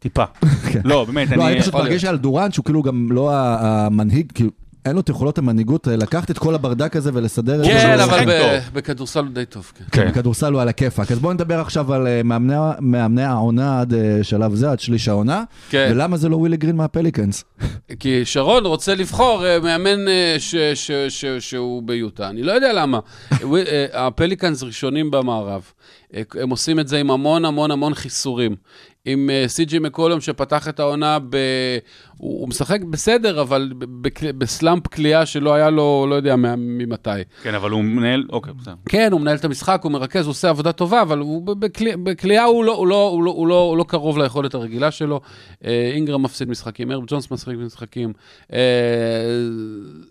[0.02, 0.24] טיפה.
[0.72, 0.82] כן.
[0.86, 1.54] לא, באמת, לא, אני...
[1.54, 4.50] אני פשוט מרגיש על דורנט, שהוא כאילו גם לא המנהיג, כאילו,
[4.86, 7.72] אין לו את יכולות המנהיגות אה, לקחת את כל הברדק הזה ולסדר את זה.
[7.72, 8.74] כן, אבל טוב.
[8.74, 9.84] בכדורסל הוא די טוב, כן.
[9.92, 11.12] כן, בכדורסל הוא על הכיפאק.
[11.12, 15.44] אז בואו נדבר עכשיו על אה, מאמני- העונה עד אה, שלב זה, עד שליש העונה.
[15.70, 15.90] כן.
[15.92, 17.44] ולמה זה לא ווילי גרין מהפליקנס?
[18.00, 20.00] כי שרון רוצה לבחור מאמן
[20.40, 22.30] ש- ש- ש- שהוא ביוטה.
[22.30, 23.00] אני לא יודע למה.
[23.94, 25.62] הפליקאנס ראשונים במערב.
[26.34, 28.56] הם עושים את זה עם המון המון המון חיסורים.
[29.06, 31.36] עם אה, סי.ג'י מקולום שפתח את העונה, ב...
[32.18, 37.10] הוא, הוא משחק בסדר, אבל בקל- בסלאמפ קליעה שלא היה לו, לא יודע ממתי.
[37.44, 38.24] כן, אבל הוא מנהל...
[38.30, 38.74] אוקיי, בסדר.
[38.90, 41.96] כן, הוא מנהל את המשחק, הוא מרכז, הוא עושה עבודה טובה, אבל הוא ב- בקלי-
[41.98, 45.22] בקליעה הוא לא, הוא, לא, הוא, לא, הוא, לא, הוא לא קרוב ליכולת הרגילה שלו.
[45.66, 48.14] אה, אינגרם מפסיד משחקים, הרב ג'ונס משחק משחקים.
[48.54, 48.60] אה,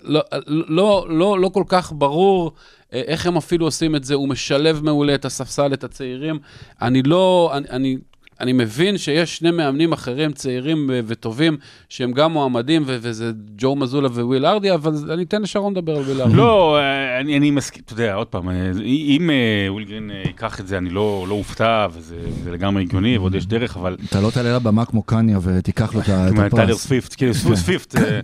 [0.03, 2.53] לא, לא, לא, לא כל כך ברור
[2.93, 6.39] אה, איך הם אפילו עושים את זה, הוא משלב מעולה את הספסל, את הצעירים.
[6.83, 7.67] אני לא, אני...
[7.71, 7.97] אני
[8.41, 11.57] אני מבין שיש שני מאמנים אחרים, צעירים ו- וטובים,
[11.89, 16.21] שהם גם מועמדים, וזה ג'ו מזולה וויל ארדי, אבל אני אתן לשרון לדבר על וויל
[16.23, 16.35] ארדי.
[16.37, 20.23] לא, אה, אני, אני מסכים, אתה יודע, עוד פעם, אה, אם אה, ווילי גרין אה,
[20.27, 23.97] ייקח את זה, אני לא, לא אופתע, וזה זה לגמרי הגיוני, ועוד יש דרך, אבל...
[24.09, 26.83] אתה לא תעלה לבמה כמו קניה ותיקח לו את ה- את כמו טיילר הפרס.
[26.87, 27.95] סוויפט, כאילו סוויפט.
[27.97, 28.21] אה,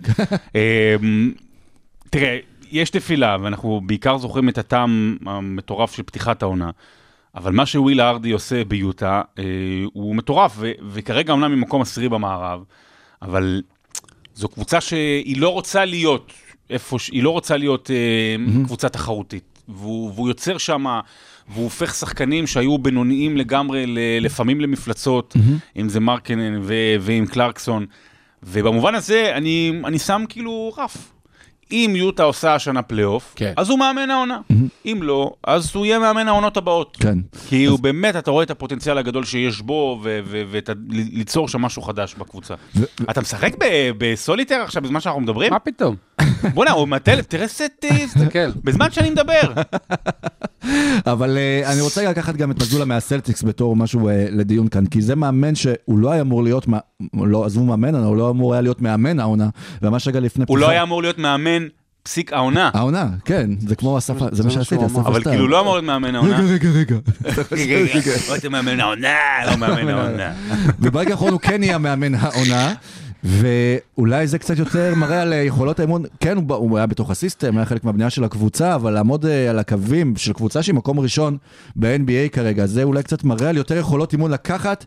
[0.55, 0.95] אה,
[2.09, 2.37] תראה,
[2.71, 6.69] יש נפילה, ואנחנו בעיקר זוכרים את הטעם המטורף של פתיחת העונה.
[7.37, 9.43] אבל מה שוויל ארדי עושה ביוטה אה,
[9.93, 12.63] הוא מטורף, ו- וכרגע אומנם ממקום עשירי במערב,
[13.21, 13.61] אבל
[14.35, 16.33] זו קבוצה שהיא לא רוצה להיות
[16.69, 19.43] איפה, ש- היא לא רוצה להיות אה, קבוצה תחרותית.
[19.69, 20.85] והוא, והוא יוצר שם,
[21.49, 25.35] והוא הופך שחקנים שהיו בינוניים לגמרי, ל- לפעמים למפלצות,
[25.77, 27.85] אם זה מרקנן ו- ועם קלרקסון.
[28.43, 31.11] ובמובן הזה, אני, אני שם כאילו רף.
[31.71, 33.53] אם יוטה עושה השנה פלייאוף, כן.
[33.57, 34.39] אז הוא מאמן העונה.
[34.85, 36.97] אם לא, אז הוא יהיה מאמן העונות הבאות.
[36.99, 37.17] כן.
[37.49, 42.53] כי הוא באמת, אתה רואה את הפוטנציאל הגדול שיש בו, וליצור שם משהו חדש בקבוצה.
[43.11, 43.65] אתה משחק ב-
[43.97, 45.53] בסוליטר עכשיו, בזמן שאנחנו מדברים?
[45.53, 45.95] מה פתאום?
[46.53, 47.77] בוא'נה, הוא מהטלפ, תראה סטיסט,
[48.17, 48.51] תסתכל.
[48.63, 49.41] בזמן שאני מדבר.
[51.05, 55.01] אבל אה, אני רוצה לקחת גם את מזולה מהסלטיקס בתור משהו אה, לדיון כאן, כי
[55.01, 56.79] זה מאמן שהוא לא היה אמור להיות, מה-
[57.13, 59.49] לא, עזבו מאמן, הוא לא אמור היה להיות מאמן העונה,
[59.81, 61.56] וממש רגע לפני הוא לא פתיחה- היה אמור להיות מאמן
[62.07, 65.07] פסיק העונה, העונה, כן, זה כמו אסף, זה מה שעשיתי, אסף אמר.
[65.07, 65.23] אבל.
[65.23, 66.39] כאילו לא אמור להיות מאמן העונה.
[66.39, 66.95] רגע, רגע, רגע.
[68.43, 69.15] לא מאמן העונה,
[69.51, 70.33] לא מאמן העונה.
[70.79, 72.73] וברגע האחרון הוא כן נהיה מאמן העונה.
[73.23, 77.65] ואולי זה קצת יותר מראה על יכולות האמון, כן, הוא, הוא היה בתוך הסיסטם, היה
[77.65, 81.37] חלק מהבנייה של הקבוצה, אבל לעמוד אה, על הקווים של קבוצה שהיא מקום ראשון
[81.75, 84.85] ב-NBA כרגע, זה אולי קצת מראה על יותר יכולות אימון לקחת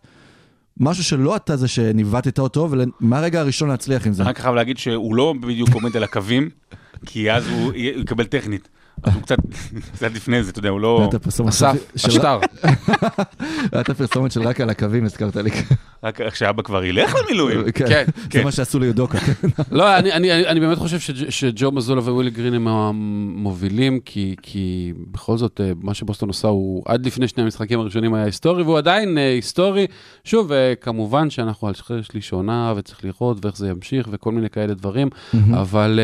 [0.81, 4.23] משהו שלא אתה זה שניווטת אותו, ומהרגע הראשון להצליח עם זה.
[4.23, 6.51] רק חייב להגיד שהוא לא בדיוק עומד על הקווים,
[7.07, 8.69] כי אז הוא יקבל טכנית.
[9.03, 9.37] אז הוא קצת,
[9.93, 11.09] קצת לפני זה, אתה יודע, הוא לא...
[11.49, 12.39] אסף, השטר.
[13.73, 15.51] הייתה פרסומת של רק על הקווים, הזכרת לי.
[16.05, 17.73] רק שאבא כבר ילך למילואים.
[17.73, 18.45] כן, זה כן.
[18.45, 19.19] מה שעשו ליודוקה.
[19.71, 24.37] לא, אני, אני, אני, אני באמת חושב שג'- שג'ו מזולה ווילי גרין הם המובילים, כי,
[24.43, 28.63] כי בכל זאת, אה, מה שבוסטון עושה הוא עד לפני שני המשחקים הראשונים היה היסטורי,
[28.63, 29.87] והוא עדיין אה, היסטורי.
[30.25, 34.75] שוב, אה, כמובן שאנחנו על שליש עונה, וצריך לראות ואיך זה ימשיך, וכל מיני כאלה
[34.75, 35.09] דברים,
[35.55, 36.01] אבל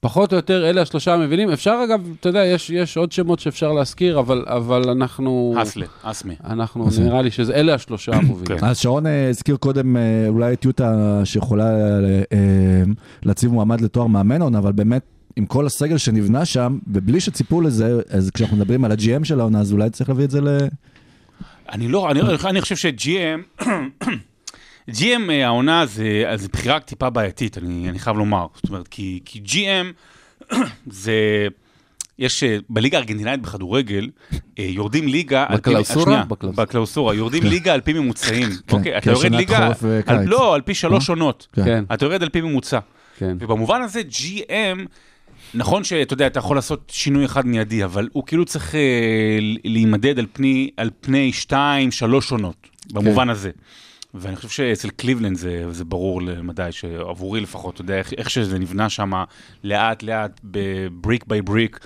[0.00, 1.50] פחות או יותר אלה השלושה המובילים.
[1.50, 5.54] אפשר אגב, אתה יודע, יש, יש עוד שמות שאפשר להזכיר, אבל, אבל אנחנו...
[5.62, 6.34] אסלה, אסמי.
[6.44, 8.58] אנחנו, נראה לי שאלה השלושה המובילים.
[8.58, 8.66] כן.
[8.66, 11.70] אז שרון אה, הזכיר קודם אה, אולי את יוטה שיכולה
[12.32, 12.82] אה,
[13.22, 15.02] להציב מועמד לתואר מאמן עונה, אבל באמת
[15.36, 19.60] עם כל הסגל שנבנה שם, ובלי שציפו לזה, אז כשאנחנו מדברים על ה-GM של העונה,
[19.60, 20.48] אז אולי צריך להביא את זה ל...
[21.72, 23.64] אני לא, אני, אני חושב ש-GM,
[24.90, 28.46] GM אה, העונה זה, אז זה בחירה טיפה בעייתית, אני, אני חייב לומר.
[28.54, 30.54] זאת אומרת, כי, כי GM
[30.86, 31.12] זה,
[32.18, 34.08] יש אה, בליגה הארגנטינאית בכדורגל,
[34.58, 36.24] אה, יורדים ליגה, פי- בקלאוסורה?
[36.42, 37.14] בקלאוסורה.
[37.14, 38.48] יורדים ליגה על פי ממוצעים.
[38.72, 39.70] אוקיי, כי אתה יורד ליגה.
[40.24, 41.46] לא, על פי שלוש עונות.
[41.52, 41.64] כן.
[41.64, 42.78] כן, אתה יורד על פי ממוצע.
[43.18, 43.36] כן.
[43.40, 44.78] ובמובן הזה GM,
[45.54, 48.80] נכון שאתה יודע, אתה יכול לעשות שינוי אחד מיידי, אבל הוא כאילו צריך אה,
[49.64, 53.50] להימדד על פני, על פני שתיים, שלוש עונות, במובן הזה.
[54.14, 58.58] ואני חושב שאצל קליבלנד זה, זה ברור למדי, שעבורי לפחות, אתה יודע, איך, איך שזה
[58.58, 59.12] נבנה שם
[59.64, 61.78] לאט לאט, ב brick by brick,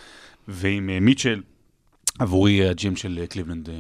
[0.48, 1.40] ועם אה, מיטשל,
[2.18, 3.68] עבורי ה GM של אה, קליבלנד.
[3.68, 3.74] אה,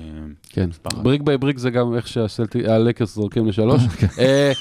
[0.50, 0.70] כן.
[1.02, 3.82] brick by brick זה גם איך שהלייקרס זורקים לשלוש.
[4.18, 4.52] אה,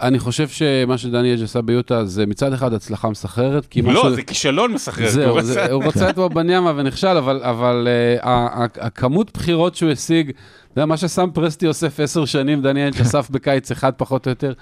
[0.00, 4.04] אני חושב שמה שדני איינג' עשה ביוטה זה מצד אחד הצלחה מסחררת, כי משהו...
[4.04, 5.08] לא, זה כישלון מסחרר.
[5.08, 5.38] זהו,
[5.70, 7.88] הוא רצה- את וומבניאמה ונכשל, אבל,
[8.80, 10.32] הכמות בחירות שהוא השיג,
[10.76, 14.52] זה מה שסם פרסטי אוסף עשר שנים, דני איינג' אסף בקיץ אחד פחות או יותר,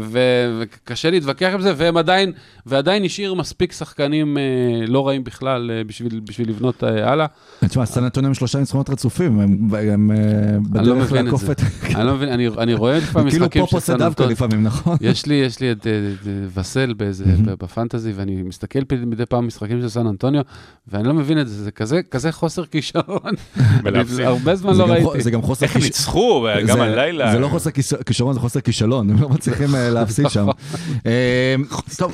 [0.00, 2.32] ו- וקשה להתווכח עם זה, והם עדיין,
[2.66, 7.26] ועדיין השאיר מספיק שחקנים uh, לא רעים בכלל uh, בשביל, בשביל לבנות הלאה.
[7.60, 11.44] תשמע, אנטוניו עם שלושה ניצחונות רצופים, הם הם, אה, אני לא בדרך מבין את לעקוף
[11.44, 11.52] זה.
[11.52, 11.60] את...
[11.94, 14.32] אני לא מבין, אני, רואה לפעמים כאילו משחקים פופו של סן סדבקה אנטוניו.
[14.32, 14.96] לפעמים, נכון?
[15.00, 19.80] יש לי, יש לי את, את, את וסל באיזה, בפנטזי, ואני מסתכל מדי פעם משחקים
[19.80, 20.42] של סן אנטוניו,
[20.88, 23.32] ואני לא מבין את זה, זה כזה, כזה חוסר כישרון.
[24.24, 25.15] הרבה זמן זה לא ראיתי.
[25.20, 27.32] זה גם חוסר איך הם ניצחו, גם הלילה.
[27.32, 30.46] זה לא חוסר כיש- כישרון, זה חוסר כישלון, הם לא מצליחים אה, להפסיד שם.
[31.06, 31.54] אה,
[31.96, 32.12] טוב,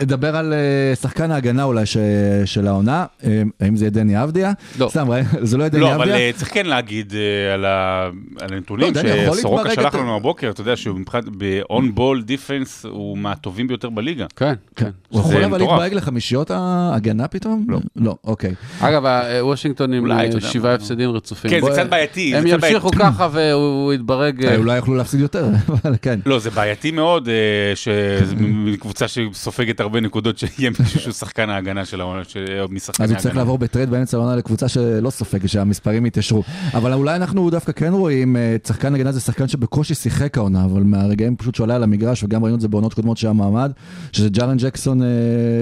[0.00, 0.58] נדבר על אה,
[0.96, 1.96] שחקן ההגנה אולי ש-
[2.44, 4.52] של העונה, אה, האם זה יהיה דני אבדיה?
[4.78, 4.88] לא.
[4.90, 6.16] סתם, ראי- זה לא יהיה דני לא, אבל אבדיה?
[6.16, 8.08] אה, צריך כן להגיד אה, על ה-
[8.40, 8.92] על הנתונים
[9.26, 9.98] לא, שסורוקה שלח יותר.
[10.00, 14.26] לנו הבוקר, אתה יודע שהוא מבחינת ב-on ball defense הוא מהטובים ביותר בליגה.
[14.36, 14.90] כן, כן.
[15.08, 15.58] הוא יכול אבל.
[15.58, 17.66] להתברג לחמישיות ההגנה פתאום?
[17.68, 17.78] לא.
[17.96, 18.54] לא, אוקיי.
[18.80, 21.50] אגב, ה- וושינגטון עם אה, שבעה הפסדים רצופים.
[21.50, 24.44] כן, זה קצת אה, בעייתי, הם קצת ימשיכו ככה והוא יתברג.
[24.44, 25.46] אה, אה, אולי יכלו להפסיד יותר,
[25.84, 26.20] אבל כן.
[26.26, 27.34] לא, זה בעייתי מאוד, אה,
[27.76, 33.16] שקבוצה שסופגת הרבה נקודות, שיהיה מישהו שהוא שחקן ההגנה של העונה, של- משחקני אז הוא
[33.16, 33.40] צריך ההגנה.
[33.42, 36.42] לעבור ב trade באמצע העונה לקבוצה שלא סופג, שהמספרים יתיישרו.
[36.74, 40.82] אבל אולי אנחנו דווקא כן רואים, אה, שחקן הגנה זה שחקן שבקושי שיחק העונה, אבל
[40.82, 43.72] מהרגעים פשוט שהוא עלה על המגרש, וגם ראינו את זה בעונות קודמות שהיה מועמד,
[44.12, 45.06] שזה ג'ארן ג'קסון אה,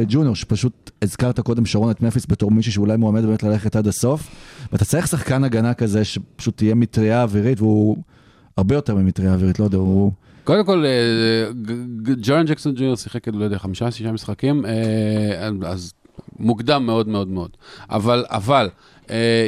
[0.09, 4.29] ג'וניור, שפשוט הזכרת קודם שרון את ממפיס בתור מישהי שאולי מועמד באמת ללכת עד הסוף,
[4.73, 7.97] ואתה צריך שחקן הגנה כזה שפשוט תהיה מטריה אווירית, והוא
[8.57, 10.13] הרבה יותר ממטריה אווירית, לא יודע, הוא...
[10.45, 15.51] קודם כל, אה, ג- ג- ג'רן ג'קסון ג'וניור שיחק, לא יודע, חמישה, שישה משחקים, אה,
[15.67, 15.93] אז
[16.39, 17.51] מוקדם מאוד מאוד מאוד.
[17.91, 18.69] אבל, אבל,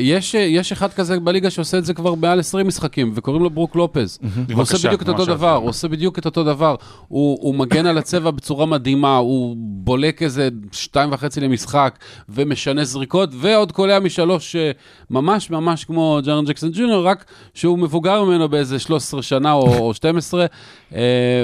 [0.01, 3.77] יש, יש אחד כזה בליגה שעושה את זה כבר מעל 20 משחקים, וקוראים לו ברוק
[3.77, 4.19] לופז.
[4.53, 5.55] הוא עושה בדיוק את אותו דבר.
[5.55, 6.75] הוא עושה בדיוק את אותו דבר.
[7.09, 13.31] הוא, הוא מגן על הצבע בצורה מדהימה, הוא בולק איזה שתיים וחצי למשחק, ומשנה זריקות,
[13.33, 14.71] ועוד קולע משלוש, אה,
[15.11, 19.95] ממש ממש כמו ג'רן ג'קסון ג'וניור, רק שהוא מבוגר ממנו באיזה 13 שנה או, או
[19.95, 20.47] 12,
[20.95, 21.01] אה,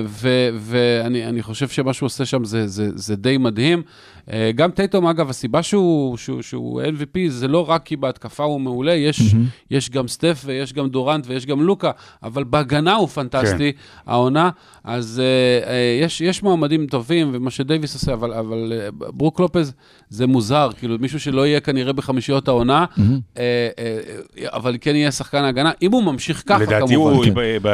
[0.06, 3.82] ו- ואני אני חושב שמה שהוא עושה שם זה, זה, זה די מדהים.
[4.32, 8.60] אה, גם טייטום, אגב, הסיבה שהוא, שהוא, שהוא MVP זה לא רק כי בהתקפה הוא
[8.60, 9.36] מעולה, יש, mm-hmm.
[9.70, 11.90] יש גם סטף ויש גם דורנט ויש גם לוקה,
[12.22, 13.78] אבל בהגנה הוא פנטסטי, כן.
[14.06, 14.50] העונה.
[14.84, 19.72] אז אה, אה, יש, יש מועמדים טובים, ומה שדייוויס עושה, אבל, אבל אה, ברוק לופז
[20.08, 23.00] זה מוזר, כאילו מישהו שלא יהיה כנראה בחמישיות העונה, mm-hmm.
[23.38, 23.98] אה, אה,
[24.46, 27.12] אבל כן יהיה שחקן ההגנה, אם הוא ממשיך ככה לדעתי, כמובן.
[27.14, 27.30] הוא- כן.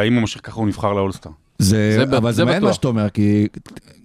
[0.07, 1.31] אם הוא ממשיך ככה, הוא נבחר לאולסטאר.
[1.63, 2.65] זה, זה אבל זה זה מעניין.
[2.65, 3.49] מה שאתה אומר, כי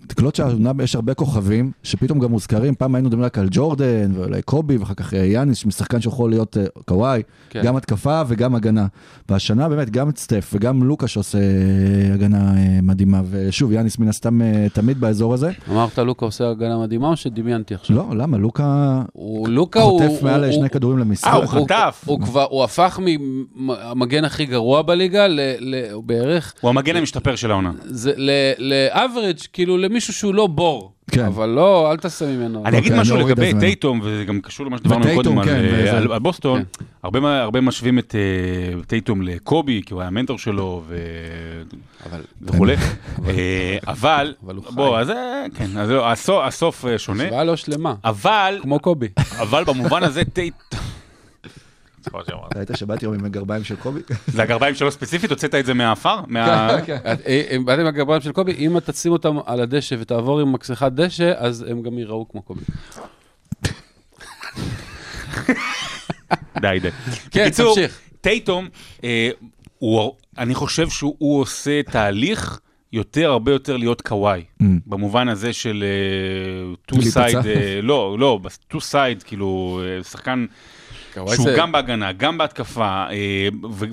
[0.07, 4.41] תקלוט שהעונה יש הרבה כוכבים שפתאום גם מוזכרים, פעם היינו מדברים רק על ג'ורדן ואולי
[4.41, 7.61] קובי ואחר כך אה, יאניס, שחקן שיכול להיות אה, קוואי, כן.
[7.63, 8.87] גם התקפה וגם הגנה.
[9.29, 12.51] והשנה באמת גם את סטף וגם לוקה שעושה אה, הגנה
[12.83, 14.39] מדהימה, ושוב יאניס מן הסתם
[14.73, 15.51] תמיד באזור הזה.
[15.71, 17.95] אמרת לוקה עושה הגנה מדהימה או שדמיינתי עכשיו?
[17.95, 18.37] לא, למה?
[18.37, 20.01] לוקה הוא, לוקה הוא...
[20.01, 21.27] חוטף מעל הוא- שני כדורים למשחק.
[21.27, 22.03] אה, הוא חטף.
[22.05, 22.99] הוא, הוא כבר, הוא הפך
[23.55, 25.39] מהמגן הכי גרוע בליגה ל...
[25.59, 26.53] ל הוא בערך...
[26.61, 27.71] הוא המגן המשתפר של העונה.
[27.83, 28.13] זה
[28.57, 30.93] לאברג', כאילו למישהו שהוא לא בור.
[31.11, 31.25] כן.
[31.25, 32.63] אבל לא, אל תעשה ממנו.
[32.65, 33.53] אני אגיד אוקיי, משהו את לגבי.
[33.59, 36.63] טייטום, וזה גם קשור למה שדיברנו קודם על, כן, אה, בוסטון.
[36.79, 36.85] כן.
[37.03, 40.83] הרבה, משווים את אה, טייטום לקובי, כי הוא היה המנטור שלו.
[42.41, 42.75] וכולי.
[43.27, 44.99] אה, אבל, הוא בוא.
[44.99, 47.23] אז אה, כן, אז זהו, הסוף, אה, שונה.
[47.23, 49.07] השוואה לא שלמה, אבל, כמו קובי.
[49.39, 50.79] אבל במובן הזה טייטום...
[52.55, 53.99] ראית שבאתי היום עם הגרביים של קובי?
[54.27, 56.15] זה הגרביים שלו ספציפית, הוצאת את זה מהעפר?
[56.27, 56.79] מה- אה,
[57.27, 61.33] אה, עם הגרביים של קובי, אם אתה תשים אותם על הדשא ותעבור עם מקסחת דשא,
[61.37, 62.61] אז הם גם ייראו כמו קובי.
[66.61, 66.89] די, די.
[67.31, 67.99] כן, תמשיך.
[68.21, 68.67] טייטום,
[69.03, 69.29] אה,
[70.37, 72.59] אני חושב שהוא הוא עושה תהליך
[72.93, 74.43] יותר, הרבה יותר להיות קוואי.
[74.61, 74.65] Mm.
[74.85, 75.83] במובן הזה של
[76.91, 78.39] two side, אה, לא, לא,
[78.73, 80.45] two side, כאילו, שחקן
[81.13, 83.47] שהוא זה- גם בהגנה, גם בהתקפה, אה,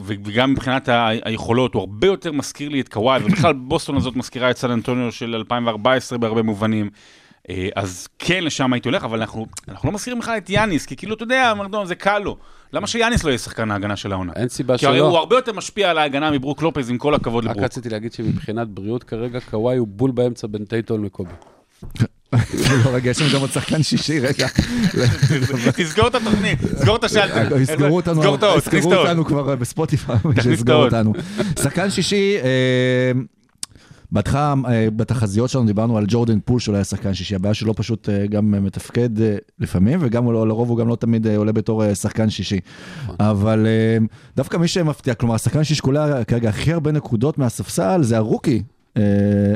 [0.05, 4.51] וגם מבחינת ה- היכולות, הוא הרבה יותר מזכיר לי את קוואי, ובכלל בוסטון הזאת מזכירה
[4.51, 6.91] את סן אנטוניו של 2014 בהרבה מובנים.
[7.51, 10.97] אה, אז כן, לשם הייתי הולך, אבל אנחנו, אנחנו לא מזכירים בכלל את יאניס, כי
[10.97, 12.37] כאילו, אתה יודע, מרדון, זה קל לו.
[12.73, 14.33] למה שיאניס לא יהיה שחקן ההגנה של העונה?
[14.37, 15.19] אין סיבה כי הרי הוא שלא.
[15.19, 17.65] הרבה יותר משפיע על ההגנה מברוק לופז, עם כל הכבוד רק לברוק.
[17.65, 21.31] רציתי להגיד שמבחינת בריאות כרגע, קוואי הוא בול באמצע בין טייטום לקוביד.
[22.85, 24.47] לא, רגע, יש לנו גם עוד שחקן שישי, רגע.
[25.77, 27.57] תסגור את התוכנית, סגור את השלטר.
[27.61, 28.95] יסגרו אותנו, עד שיסגרו.
[28.95, 30.85] אותנו כבר בספוטיפיי, עד שיסגרו.
[30.85, 31.13] אותנו.
[31.63, 33.13] שחקן שישי, אה,
[34.13, 38.09] בהתחלה, אה, בתחזיות שלנו דיברנו על ג'ורדן פול שאולי היה שחקן שישי, הבעיה שלו פשוט
[38.09, 41.53] אה, גם אה, מתפקד אה, לפעמים, וגם לא- לרוב הוא גם לא תמיד אה, עולה
[41.53, 42.61] בתור אה, שחקן שישי.
[43.21, 43.99] אבל אה,
[44.37, 48.63] דווקא מי שמפתיע, כלומר, השחקן שישי שקולע כרגע הכי הרבה נקודות מהספסל זה ה rookie.
[48.97, 49.03] אה,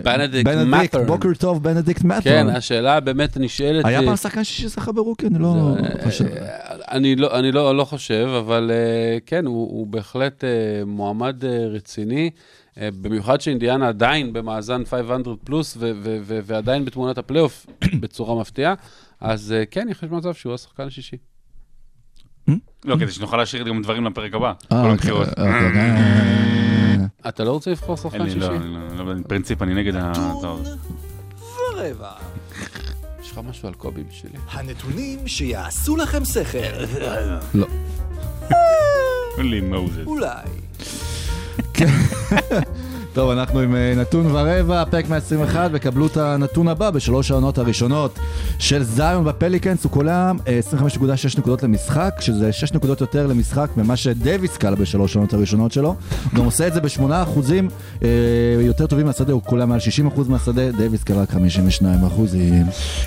[0.05, 1.07] בנדיקט מת'ורן.
[1.07, 2.23] בוקר טוב, בנדיקט מת'ורן.
[2.23, 3.85] כן, השאלה באמת נשאלת...
[3.85, 5.27] היה אה, פעם שחקן שישי זכה כ rookie?
[5.27, 6.27] אני לא חושב.
[6.27, 10.49] אה, אני לא, לא, לא חושב, אבל אה, כן, הוא, בהחלט אה,
[10.87, 12.31] מועמד אה, רציני,
[12.81, 15.77] אה, במיוחד שאינדיאנה עדיין במאזן 500 פלוס
[16.25, 17.67] ועדיין בתמונת הפלייאוף
[18.01, 18.75] בצורה מפתיעה,
[19.21, 21.17] אז אה, כן, יש מצב שהוא השחקן השישי.
[22.85, 24.47] לא, כדי שנוכל להשאיר גם דברים לפרק הבא.
[24.49, 25.29] אה, כל אוקיי, הבחירות.
[25.29, 26.97] אוקיי, אה,
[27.29, 28.47] אתה לא רוצה לבחור שחקן אין לי, שישי?
[28.49, 30.13] לא, לא, לא, בפרינציפ אני נגד ה...
[30.43, 30.67] טוב.
[31.41, 32.13] ורבע.
[33.23, 34.39] יש לך משהו על קובי בשבילי?
[34.51, 36.59] הנתונים שיעשו לכם שכל.
[37.55, 37.67] לא.
[39.39, 40.07] אין לי מוזס.
[40.07, 40.45] אולי.
[43.15, 48.19] טוב, אנחנו עם אה, נתון ורבע, פרק 121, וקבלו את הנתון הבא בשלוש העונות הראשונות
[48.59, 50.33] של זיון בפליקנס, הוא אה,
[50.81, 55.89] 25.6 נקודות למשחק, שזה 6 נקודות יותר למשחק ממה שדייוויס קלע בשלוש העונות הראשונות שלו.
[56.25, 57.69] הוא גם עושה את זה ב-8 אחוזים
[58.03, 58.09] אה,
[58.61, 62.65] יותר טובים מהשדה, הוא קולע מעל 60 אחוז מהשדה, דייוויס קלע רק 52 אחוזים.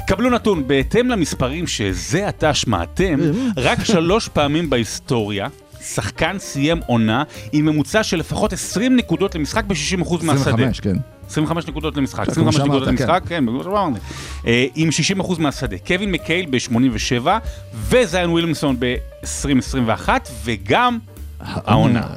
[0.08, 3.20] קבלו נתון, בהתאם למספרים שזה עתה שמעתם,
[3.58, 5.48] רק שלוש פעמים בהיסטוריה.
[5.82, 10.34] שחקן סיים עונה עם ממוצע של לפחות 20 נקודות למשחק ב-60% מהשדה.
[10.34, 10.96] 25, כן.
[11.30, 13.96] 25 נקודות למשחק, כמו 25 נקודות למשחק, כן, כמו שאמרנו.
[14.48, 15.78] אה, עם 60% מהשדה.
[15.78, 17.28] קווין מקייל ב-87,
[17.74, 20.10] וזיון ווילמסון ב-2021,
[20.44, 20.98] וגם
[21.40, 22.08] העונה.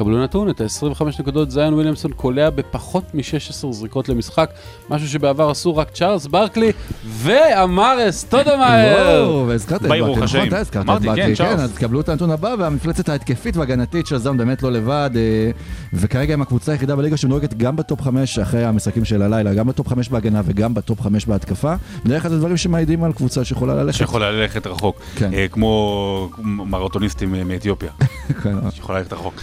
[0.00, 4.50] קבלו נתון, את ה-25 נקודות זיון וויליאמסון קולע בפחות מ-16 זריקות למשחק,
[4.90, 6.72] משהו שבעבר עשו רק צ'ארלס ברקלי
[7.06, 8.96] ואמרס טודמאייר.
[8.96, 10.24] וואו, והזכרת את ברקלי.
[10.24, 11.60] נכון, אתה הזכרת את כן, ברקלי, כן, צ'ארלס.
[11.60, 15.50] אז קבלו את הנתון הבא, והמפלצת ההתקפית וההגנתית של זון באמת לא לבד, אה,
[15.92, 19.66] וכרגע הם הקבוצה היחידה בליגה שמדורגת גם ב top 5 אחרי המשחקים של הלילה, גם
[19.66, 21.74] ב top 5 בהגנה וגם ב top 5 בהתקפה.
[22.04, 23.98] בדרך כלל זה דברים שמעידים על קבוצה שיכולה ללכת.
[23.98, 25.34] שיכולה ללכת רחוק, כן.
[25.34, 27.90] אה, כמו מרתוניסטים אה, מאתיופיה,
[28.42, 29.34] כן, שיכולה ללכת רחוק.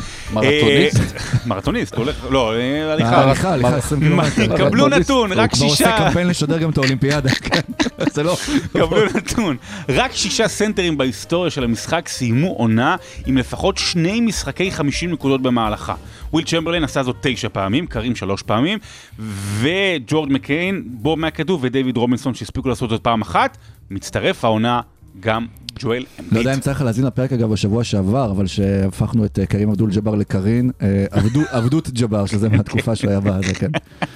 [0.52, 0.98] מרתוניסט?
[0.98, 3.24] אה, מרתוניסט, הוא הולך, לא, אה, הליכה.
[3.24, 4.58] הליכה, הליכה 20 קילומטר.
[4.58, 7.60] קבלו נתון, רק הוא כבר עושה שישה, קמפיין לשדר גם את האולימפיאדה, כן.
[8.14, 8.38] זה לא...
[8.74, 9.58] קבלו נתון,
[9.90, 15.94] רק שישה סנטרים בהיסטוריה של המשחק סיימו עונה עם לפחות שני משחקי 50 נקודות במהלכה.
[16.34, 18.80] וויל צ'מברליין עשה זאת תשע פעמים, קרים שלוש פעמים,
[19.60, 23.58] וג'ורד מקיין, בוב מהכדור ודייוויד רובינסון שהספיקו לעשות זאת פעם אחת,
[23.92, 24.82] מצטרף העונה
[25.20, 25.46] גם
[25.80, 26.64] ג'ואל לא יודע אם אמביט.
[26.64, 31.06] צריך להאזין לפרק אגב בשבוע שעבר, אבל שהפכנו את אה, קרים אבדול ג'אבר לקרין, אה,
[31.12, 33.68] עבדו- עבדות ג'אבר, שזה מהתקופה שהוא היה בזה, כן.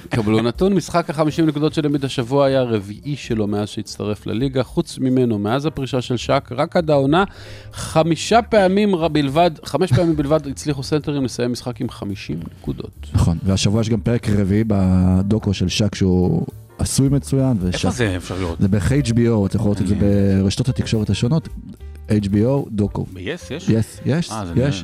[0.08, 4.98] קבלו נתון, משחק ה-50 נקודות של עמיד השבוע היה הרביעי שלו מאז שהצטרף לליגה, חוץ
[4.98, 7.24] ממנו, מאז הפרישה של שק, רק עד העונה,
[7.72, 13.06] חמישה פעמים בלבד, חמש פעמים בלבד הצליחו סנטרים לסיים משחק עם 50 נקודות.
[13.14, 16.46] נכון, והשבוע יש גם פרק רביעי ב docu של שק שהוא
[16.82, 17.90] עשוי מצוין, איפה.
[17.90, 18.60] זה אפשר לראות?
[18.60, 21.48] זה ב-HBO, אתה יכול לראות את זה ברשתות התקשורת השונות,
[22.08, 23.06] HBO, docu.
[23.12, 23.20] ב-yes
[24.06, 24.30] יש?
[24.32, 24.82] אה, זה יש,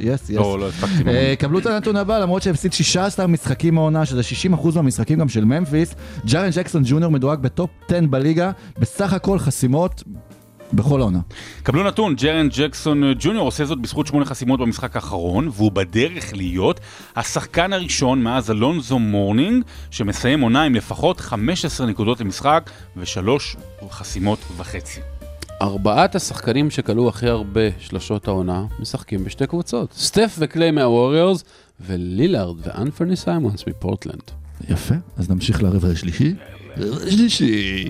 [0.69, 1.09] הספקתי.
[1.09, 4.21] אה, קבלו את הנתון הבא, למרות שהפסיד 16 משחקים מהעונה, שזה
[4.55, 5.95] 60% מהמשחקים גם של ממפיס,
[6.27, 10.03] ג'ארן ג'קסון ג'וניור מדורג ב top 10 בליגה, בסך הכל חסימות
[10.72, 11.20] בכל העונה.
[11.62, 16.33] קבלו נתון, ג'ארן ג'קסון אה, ג'וניור עושה זאת בזכות שמונה חסימות במשחק האחרון, והוא בדרך
[16.35, 16.81] להיות
[17.16, 23.57] השחקן הראשון מאז אלונזו מורנינג, שמסיים עונה עם לפחות 15 נקודות למשחק ושלוש
[23.90, 25.00] חסימות וחצי.
[25.62, 29.92] ארבעת השחקנים שקלעו הכי הרבה שלשות העונה משחקים בשתי קבוצות.
[29.92, 31.44] סטף וקליי מהווריורס,
[31.81, 34.22] ולילארד ואנפרני סיימונס מפורטלנד.
[34.68, 36.35] יפה, אז נמשיך לרבע השלישי.
[36.76, 37.88] רבע השלישי.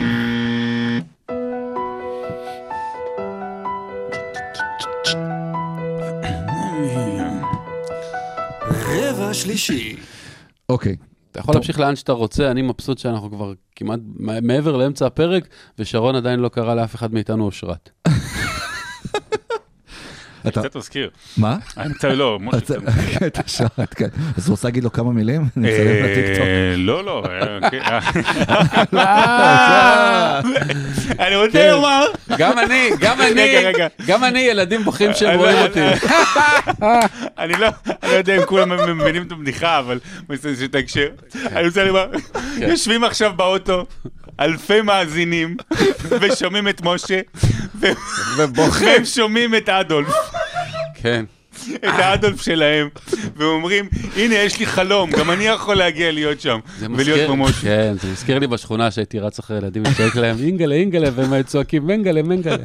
[8.98, 9.96] רבע שלישי.
[10.68, 10.96] אוקיי,
[11.30, 14.00] אתה יכול להמשיך לאן שאתה רוצה, אני מבסוט שאנחנו כבר כמעט
[14.42, 17.90] מעבר לאמצע הפרק, ושרון עדיין לא קרא לאף אחד מאיתנו אושרת.
[20.48, 21.10] אתה, קצת מזכיר.
[21.36, 21.56] מה?
[21.76, 22.60] האמצע לא, משה.
[22.60, 22.76] קצת-
[23.26, 24.08] אתה שרת, כן.
[24.36, 25.42] אז הוא רוצה להגיד לו כמה מילים?
[25.64, 25.70] אה,
[26.76, 27.24] לא, לא.
[27.26, 27.80] אה, כן.
[31.26, 31.70] אני רוצה כן.
[31.70, 32.06] לומר...
[32.38, 33.72] גם אני, גם אני.
[34.06, 35.80] גם אני, ילדים בוכים שהם אני- רואים אני- אותי.
[37.38, 37.66] אני לא
[38.02, 39.98] אני לא יודע אם כולם מבינים את הבדיחה, אבל
[40.28, 41.08] בסדר, שתקשר.
[41.52, 42.06] אני רוצה לומר,
[42.58, 43.86] יושבים עכשיו באוטו
[44.40, 45.56] אלפי מאזינים
[46.20, 47.20] ושומעים את משה,
[47.80, 47.92] ו-
[48.80, 50.14] והם שומעים את אדולף,
[50.94, 51.24] כן.
[51.76, 52.88] את האדולף שלהם,
[53.36, 57.62] ואומרים, הנה יש לי חלום, גם אני יכול להגיע להיות שם, ולהיות כמו משה.
[57.62, 61.44] כן, זה מזכיר לי בשכונה שהייתי רץ אחרי ילדים וצועק להם אינגלה, אינגלה, והם היו
[61.44, 62.64] צועקים מנגלה, מנגלה.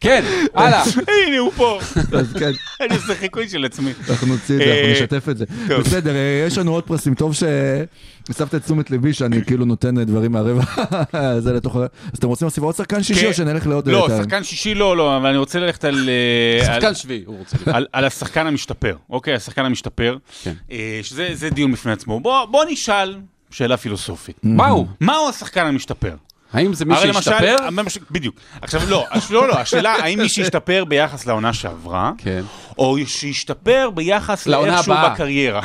[0.00, 0.24] כן,
[0.54, 0.82] הלאה.
[1.26, 1.78] הנה הוא פה.
[2.12, 2.50] אז כן,
[2.86, 3.92] אני עושה חיקוי של עצמי.
[4.10, 5.44] אנחנו נוציא את זה, אנחנו אה, נשתף את זה.
[5.68, 7.14] בסדר, אה, יש לנו עוד פרסים.
[7.14, 10.62] טוב שהסבת את תשומת ליבי שאני כאילו נותן דברים מהרבע
[11.12, 11.76] הזה לתוך.
[11.76, 11.88] אז
[12.18, 13.26] אתם רוצים להוסיף עוד שחקן שישי כן.
[13.26, 13.88] או שנלך לעוד...
[13.88, 16.08] לא, אה, שחקן שישי לא, לא, אבל אני רוצה ללכת על...
[16.08, 17.56] אה, שחקן שביעי, הוא רוצה.
[17.66, 19.34] על, על השחקן המשתפר, אוקיי?
[19.34, 20.52] השחקן המשתפר, כן.
[20.70, 22.20] אה, שזה זה דיון בפני עצמו.
[22.20, 23.16] בוא נשאל
[23.50, 24.36] שאלה פילוסופית.
[24.42, 24.86] מהו?
[25.00, 26.14] מהו השחקן המשתפר?
[26.52, 27.56] האם זה מי הרי למשל- שהשתפר?
[27.66, 28.34] הממש- בדיוק.
[28.62, 32.42] עכשיו, לא, הש- לא, לא, השאלה, האם מי שהשתפר ביחס לעונה שעברה, כן.
[32.78, 35.08] או שהשתפר ביחס לעונה לאיכשהו הבאה.
[35.14, 35.62] בקריירה.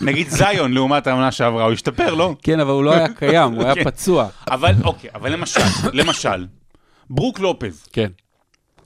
[0.00, 2.34] נגיד זיון לעומת העונה שעברה, הוא השתפר, לא?
[2.42, 3.84] כן, אבל הוא לא היה קיים, הוא היה כן.
[3.84, 4.26] פצוע.
[4.50, 5.60] אבל, אוקיי, אבל למשל,
[5.92, 6.46] למשל,
[7.10, 8.08] ברוק לופז, כן.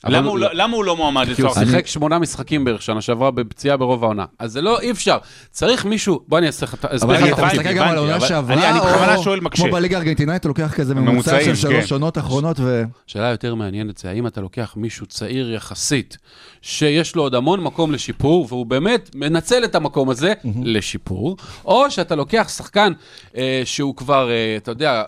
[0.05, 1.69] אבל למה הוא לא- למה הוא לא מועמד כי הוא לצורך...
[1.69, 4.25] שיחק שמונה משחקים בערך שנה שעברה בפציעה ברוב העונה.
[4.39, 5.19] אז זה לא, אי אפשר.
[5.51, 7.97] צריך מישהו, בוא אני אעשה לך, אבל אסביר לך אני את אתה מסתכל גם על
[7.97, 9.63] העונה אבל שעברה, אני- בכוונה או שואל מקשה.
[9.63, 11.55] כמו בליגה הארגנטינאית, אתה לוקח כזה ממוצע של כן.
[11.57, 12.83] שלוש עונות אחרונות ו...
[13.09, 16.17] השאלה היותר מעניינת זה האם אתה לוקח מישהו צעיר יחסית,
[16.63, 20.33] שיש לו עוד המון מקום לשיפור, והוא באמת מנצל את המקום הזה
[20.63, 22.93] לשיפור, או שאתה לוקח שחקן
[23.37, 25.03] אה, שהוא כבר, אה, אתה יודע,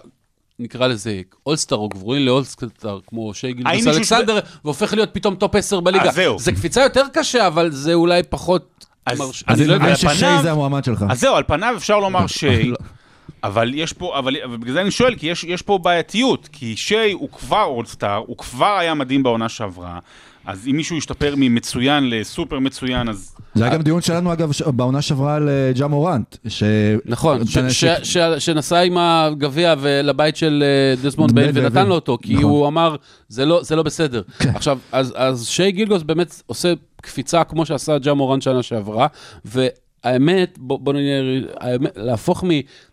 [0.61, 2.69] נקרא לזה אולסטאר או גבולי אולסטאר,
[3.07, 6.09] כמו שי האם גילג'וס מישהו אלכסנדר, והופך להיות פתאום top 10 בליגה.
[6.09, 6.39] אז זהו.
[6.39, 8.87] זה קפיצה יותר קשה, אבל זה אולי פחות...
[9.07, 9.87] אז- מרש- אז אני לא על יודע.
[9.87, 11.05] אני חושב פניו- ששי זה המועמד שלך.
[11.11, 12.77] אז זהו, על פניו אפשר לומר שי, לא.
[13.45, 16.77] אבל יש פה, אבל אבל בגלל זה אני שואל, כי יש, יש פה בעייתיות, כי
[16.77, 19.99] שי הוא כבר אולסטאר, הוא כבר היה מדהים בעונה שעברה,
[20.47, 23.37] אז אם מישהו ישתפר ממצוין לסופר מצוין, אז...
[23.55, 26.37] זה היה גם דיון שלנו, אגב, בעונה שעברה על אה, ג'ה מוראנט.
[27.05, 27.41] נכון,
[28.39, 32.45] שנסע עם הגביע לבית של אה, דסמונד ביין ונתן לו אותו, כי נכון.
[32.45, 32.97] הוא אמר,
[33.29, 34.23] זה לא לא בסדר.
[34.55, 36.73] עכשיו, אז- אז שי גילג'וס באמת עושה
[37.03, 39.07] קפיצה כמו שעשה ג'ה מוראנט שנה שעברה,
[40.05, 41.21] והאמת, בוא בוא נראה,
[41.61, 42.49] האמת, להפוך מ...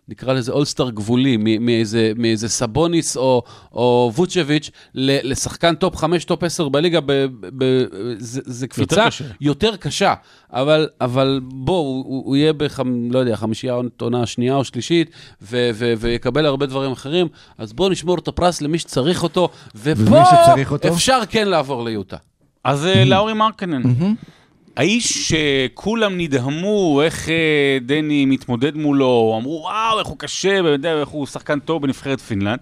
[0.08, 3.42] נקרא לזה אולסטאר גבולי, מ- מאיזה, מאיזה סבוניס או,
[3.72, 7.12] או ווצ'ביץ' ל- לשחקן top 5, top 10 בליגה, ב,
[7.58, 7.84] ב,
[8.18, 9.24] זה, זה קפיצה קשה.
[9.40, 10.14] יותר קשה,
[10.52, 13.10] אבל, אבל בוא, הוא, הוא, יהיה בחמ...
[13.10, 15.10] לא יודע, חמישייה עונה שנייה או שלישית,
[15.42, 17.26] ו, ו, ויקבל הרבה דברים אחרים,
[17.58, 20.00] אז בואו נשמור את הפרס למי שצריך אותו, ופה
[20.70, 20.88] אותו?
[20.88, 22.16] אפשר כן לעבור ליוטה.
[22.64, 23.82] אז אה, לאורי מרקנן.
[24.78, 31.26] האיש שכולם נדהמו איך אה, דני מתמודד מולו, אמרו וואו איך הוא קשה, איך הוא
[31.26, 32.58] שחקן טוב בנבחרת פינלנד.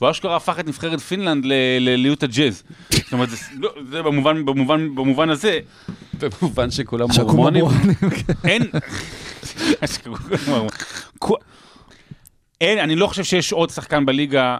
[0.00, 2.62] והוא אשכרה הפך את נבחרת פינלנד ל- ל- ליוטה ג'אז.
[2.90, 5.58] זאת אומרת, זה, לא, זה במובן, במובן, במובן הזה,
[6.20, 7.06] במובן שכולם.
[7.62, 7.64] מורמונים,
[8.26, 8.32] כן.
[8.44, 8.62] אין...
[12.60, 14.56] אין, אני לא חושב שיש עוד שחקן בליגה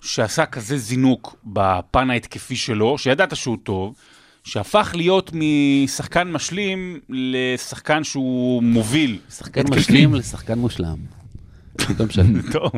[0.00, 3.94] שעשה כזה זינוק בפן ההתקפי שלו, שידעת שהוא טוב,
[4.44, 9.18] שהפך להיות משחקן משלים לשחקן שהוא מוביל.
[9.30, 9.62] שחקן.
[9.70, 10.96] משלים לשחקן מושלם.
[11.76, 12.42] פתאום שאני...
[12.52, 12.72] טוב.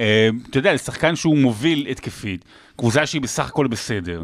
[0.00, 2.44] אה, אתה יודע, לשחקן שהוא מוביל התקפית,
[2.76, 4.22] קבוצה שהיא בסך הכל בסדר.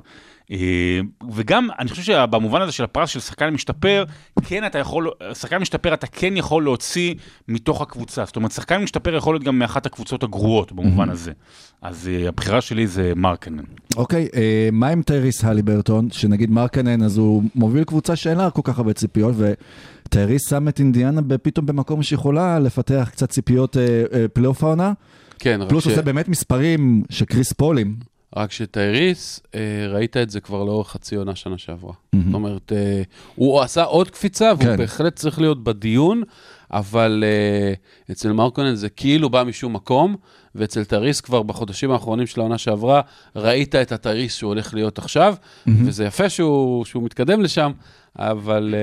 [0.53, 1.01] אה,
[1.35, 4.05] וגם, אני חושב שבמובן הזה של הפרס של שחקן משתפר,
[4.45, 7.15] כן אתה יכול, שחקן משתפר אתה כן יכול להוציא
[7.49, 8.25] מתוך הקבוצה.
[8.25, 11.33] זאת אומרת, שחקן משתפר יכול להיות גם מאחת הקבוצות הגרועות במובן הזה.
[11.83, 13.63] אז אה, הבחירה שלי זה מרקנן.
[13.97, 18.63] אוקיי, אה, מה עם טייריס הליברטון, שנגיד מרקנן, אז הוא מוביל קבוצה שאין לה כל
[18.65, 23.83] כך הרבה ציפיות, וטייריס שם את אינדיאנה פתאום במקום שיכולה לפתח קצת ציפיות אה,
[24.13, 24.93] אה, פלייאוף העונה,
[25.39, 27.97] כן, רק פלוס ש- עושה באמת מספרים שטייריס פלוס.
[28.37, 31.93] רק שטייריס, אה, ראית את זה כבר לאורך חצי עונה שנה שעברה.
[32.27, 33.03] זאת אומרת, אה,
[33.35, 34.77] הוא עשה עוד קפיצה, והוא כן.
[34.77, 36.23] בהחלט צריך להיות בדיון,
[36.73, 37.73] אבל אה,
[38.13, 40.17] אצל מרקנן זה כאילו בא משום מקום,
[40.55, 43.01] ואצל טייריס כבר בחודשים האחרונים של העונה שעברה,
[43.37, 45.35] ראית את הטייריס שהוא הולך להיות עכשיו,
[45.67, 47.73] וזה יפה שהוא, שהוא מתקדם לשם.
[48.19, 48.75] אבל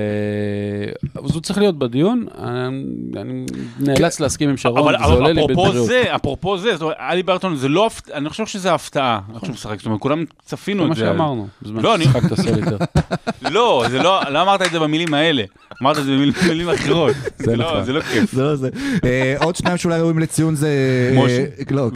[1.24, 2.84] אז הוא צריך להיות בדיון, אני,
[3.20, 3.44] אני
[3.80, 5.86] נאלץ להסכים עם שרון, אבל, עולה אבל לי אפרופו בבריאות.
[5.86, 9.52] זה, אפרופו זה, זאת אומרת, אלי ברטון זה לא, אני חושב שזה הפתעה, איך שהוא
[9.52, 11.00] משחק, זאת אומרת, כולם צפינו זה את מה זה.
[11.00, 12.76] שאמרנו, בזמן לא, ששיחקת סוליטר.
[13.54, 15.44] לא, זה לא, לא אמרת את זה במילים האלה,
[15.82, 17.14] אמרת את זה במילים- אחרות.
[17.38, 17.84] זה לא, נכון.
[17.84, 18.32] זה לא כיף.
[18.34, 18.68] זה לא זה.
[19.04, 20.68] אה, עוד שניים שאולי ראויים לציון זה...
[21.14, 21.40] משה.
[21.40, 21.90] אה, לא.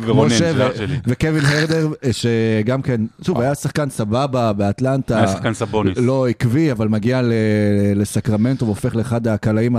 [1.07, 5.17] וקווין הרדר, אה, שגם כן, שוב, היה שחקן סבבה באטלנטה.
[5.19, 5.99] היה שחקן סבוניס.
[5.99, 7.33] לא עקבי, אבל מגיע ל-
[7.97, 9.77] לסקרמנטו והופך לאחד הקלעים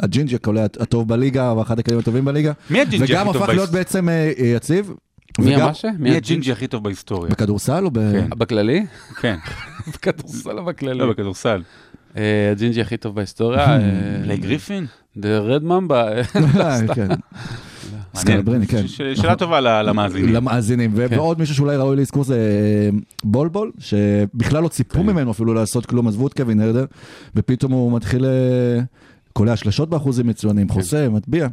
[0.00, 2.52] הג'ינג'י הקולע הטוב בליגה, ואחד הקלעים הטובים בליגה.
[2.70, 4.08] מי הג'ינג'י הכי וגם טוב הפך בהיס- להיות בעצם
[4.56, 4.92] יציב.
[5.38, 5.88] מי וגם- המשה?
[5.98, 7.30] מי הג'ינג'י הכי טוב בהיסטוריה?
[7.30, 7.98] בכדורסל או ב...
[8.12, 8.26] כן.
[8.38, 8.86] בכללי?
[9.20, 9.36] כן,
[9.94, 10.98] בכדורסל או בכללי?
[10.98, 11.62] לא בכדורסל.
[12.16, 13.64] אה, הג'ינג'י הכי טוב בהיסטוריה.
[13.70, 13.78] אה,
[14.24, 14.86] בלייק גריפין?
[15.18, 16.38] The Red Mamba.
[16.94, 17.08] כן.
[18.14, 18.88] סקלבריני, כן.
[18.88, 20.34] ש- שאלה טובה ל- למאזינים.
[20.34, 21.16] למאזינים, כן.
[21.18, 25.06] ועוד מישהו שאולי ראוי לזכור זה אה, בולבול, שבכלל לא ציפו כן.
[25.06, 26.84] ממנו אפילו לעשות כלום, עזבו את קווין הרדר,
[27.36, 28.24] ופתאום הוא מתחיל
[29.32, 30.74] קולע שלשות באחוזים מצוינים, כן.
[30.74, 31.48] חוסה, מטביע.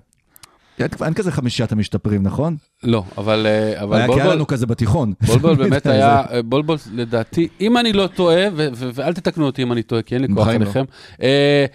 [0.80, 2.56] אין כזה חמישיית המשתפרים, נכון?
[2.84, 5.14] לא, אבל אה, אבל היה כי היה לנו כזה בתיכון.
[5.28, 8.46] בולבול באמת זה- היה, בולבול לדעתי, אם אני לא טועה,
[8.94, 10.52] ואל תתקנו אותי אם אני טועה, כי אין לי כוח לא.
[10.54, 10.84] עליכם,
[11.22, 11.66] אה,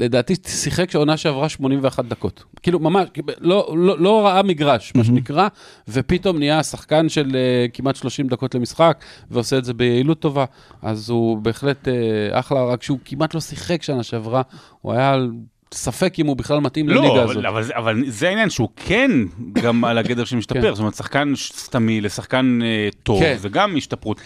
[0.00, 2.44] לדעתי שיחק שעונה שעברה 81 דקות.
[2.62, 3.08] כאילו ממש,
[3.40, 5.48] לא, לא, לא ראה מגרש, מה שנקרא,
[5.88, 8.98] ופתאום נהיה שחקן של אה, כמעט 30 דקות למשחק,
[9.30, 10.44] ועושה את זה ביעילות טובה,
[10.82, 11.94] אז הוא בהחלט אה,
[12.40, 14.42] אחלה, רק שהוא כמעט לא שיחק שנה שעברה,
[14.80, 15.30] הוא היה על
[15.74, 17.36] ספק אם הוא בכלל מתאים לליגה לא, הזאת.
[17.36, 19.10] אבל, אבל, אבל זה העניין שהוא כן
[19.52, 20.26] גם על הגדר כן.
[20.26, 23.36] שמשתפר, זאת אומרת, שחקן סתמי לשחקן אה, טוב, כן.
[23.38, 24.20] זה גם השתפרות.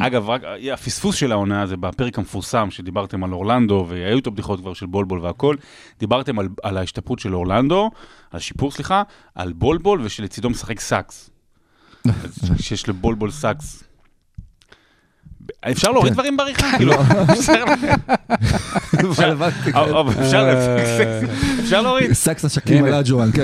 [0.00, 4.60] אגב, רק, אה, הפספוס של העונה זה בפרק המפורסם שדיברתם על אורלנדו, והיו את הבדיחות
[4.60, 5.56] כבר של בולבול והכל,
[6.00, 7.90] דיברתם על, על ההשתפרות של אורלנדו,
[8.30, 9.02] על השיפור, סליחה,
[9.34, 11.30] על בולבול ושלצידו משחק סאקס.
[12.60, 13.84] שיש לבולבול סאקס.
[15.70, 16.14] אפשר להוריד כן.
[16.14, 16.76] דברים בעריכה?
[16.76, 16.92] כאילו,
[17.32, 17.64] אפשר-
[19.18, 19.78] רלוונטי, כן.
[19.78, 20.54] אבל אפשר-
[21.60, 22.12] אפשר להוריד.
[22.12, 22.84] סאקס השקים.
[22.84, 23.42] על אג'ואן, כן.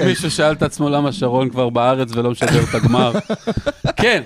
[0.00, 3.12] אם מישהו שאל את עצמו למה שרון כבר בארץ ולא משדר את הגמר,
[4.02, 4.22] כן,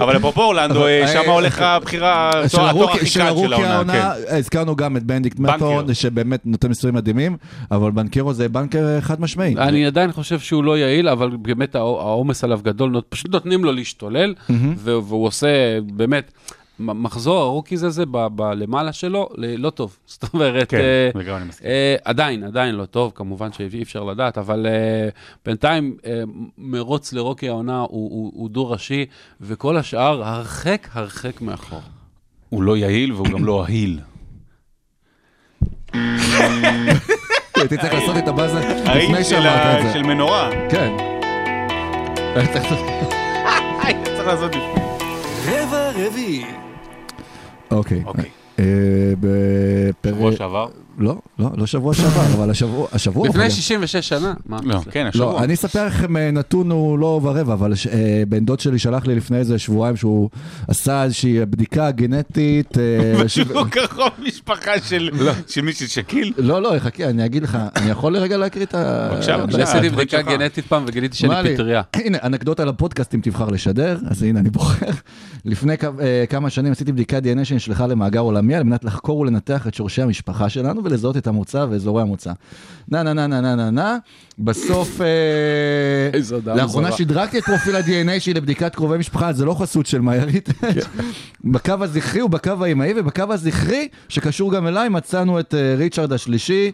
[0.00, 4.36] אבל אפרופו אורלנדו, אה, אה, הולך הבחירה, של התואר הכי קל של העונה, כן.
[4.36, 5.94] הזכרנו גם את בנדיקט מתורין.
[5.94, 7.36] שבאמת נותן מספרים מדהימים,
[7.70, 9.54] אבל בנקרו זה בנקרו חד משמעי.
[9.58, 13.72] אני עדיין חושב שהוא לא יעיל, אבל באמת העו- העומס עליו גדול, פשוט נותנים לו
[13.72, 14.34] להשתולל,
[14.78, 15.48] והוא עושה
[15.92, 16.32] באמת,
[16.78, 19.96] מחזור הרוקיז הזה ב- בלמעלה שלו, לא טוב.
[20.06, 21.66] זאת אומרת, כן, אה, זה גם אני מסכים.
[21.66, 25.08] אה, עדיין, עדיין לא טוב, כמובן שאי אפשר לדעת, אבל אה,
[25.46, 26.22] בינתיים אה,
[26.58, 29.06] מרוץ לרוקי העונה הוא- הוא הוא דו-ראשי,
[29.40, 31.80] וכל השאר הרחק הרחק מאחור.
[32.48, 34.00] הוא לא יעיל והוא גם לא אהיל.
[37.56, 38.58] הייתי צריך לעשות את הבאזה
[38.94, 39.92] לפני של שאמרת את זה.
[39.92, 40.50] של מנורה.
[40.70, 40.92] כן.
[42.36, 42.86] הייתי צריך לעשות-
[43.82, 44.84] היית צריך לעשות לפני.
[45.46, 46.44] רבע רביעי.
[47.74, 48.02] אוקיי.
[48.06, 48.30] אוקיי.
[48.58, 48.64] אה,
[49.20, 50.14] בפרק...
[50.14, 50.66] שבוע שעבר?
[50.98, 53.28] לא, לא, לא שבוע שעבר, אבל השבוע, השבוע...
[53.28, 54.34] לפני אבל- 66 שנה?
[54.46, 54.58] מה?
[54.64, 55.26] לא, כן, השבוע.
[55.32, 59.06] לא, אני אספר לכם אה, נתון הוא לא ורבע, אבל אה, בן דוד שלי שלח
[59.06, 60.30] לי לפני איזה שבועיים שהוא
[60.68, 62.78] עשה איזושהי בדיקה גנטית.
[62.78, 65.10] אה, ש- הוא קרוב משפחה של
[65.48, 66.32] של מי של שקיל.
[66.38, 69.08] לא, לא, חכה, אני אגיד לך, אני יכול לרגע להקריא את ה...
[69.12, 69.62] בבקשה, בבקשה.
[69.62, 70.22] עשיתי בדיקה.
[70.22, 71.54] גנטית פעם וגיליתי שאני?
[71.54, 71.82] פטריה.
[71.94, 74.86] הנה, אנקדוטה לפודקאסט אם תבחר לשדר, אז הנה, אני בוחר.
[75.44, 75.74] לפני
[76.30, 80.48] כמה שנים עשיתי בדיקת דנ"א שנשלחה למאגר עולמי על מנת לחקור ולנתח את שורשי המשפחה
[80.48, 82.32] שלנו ולזהות את המוצא ואזורי המוצא.
[82.88, 83.96] נה נה נה נה נה נה נה,
[84.38, 85.00] בסוף...
[85.00, 86.92] אה, לאחרונה.
[86.92, 90.48] שדרגתי את פרופיל ה-DNA שלי לבדיקת קרובי משפחה, זה לא חסות של מאיירית.
[91.44, 96.72] בקו הזכרי ובקו האמאי, ובקו הזכרי, שקשור גם אליי, מצאנו את אה, ריצ'רד השלישי,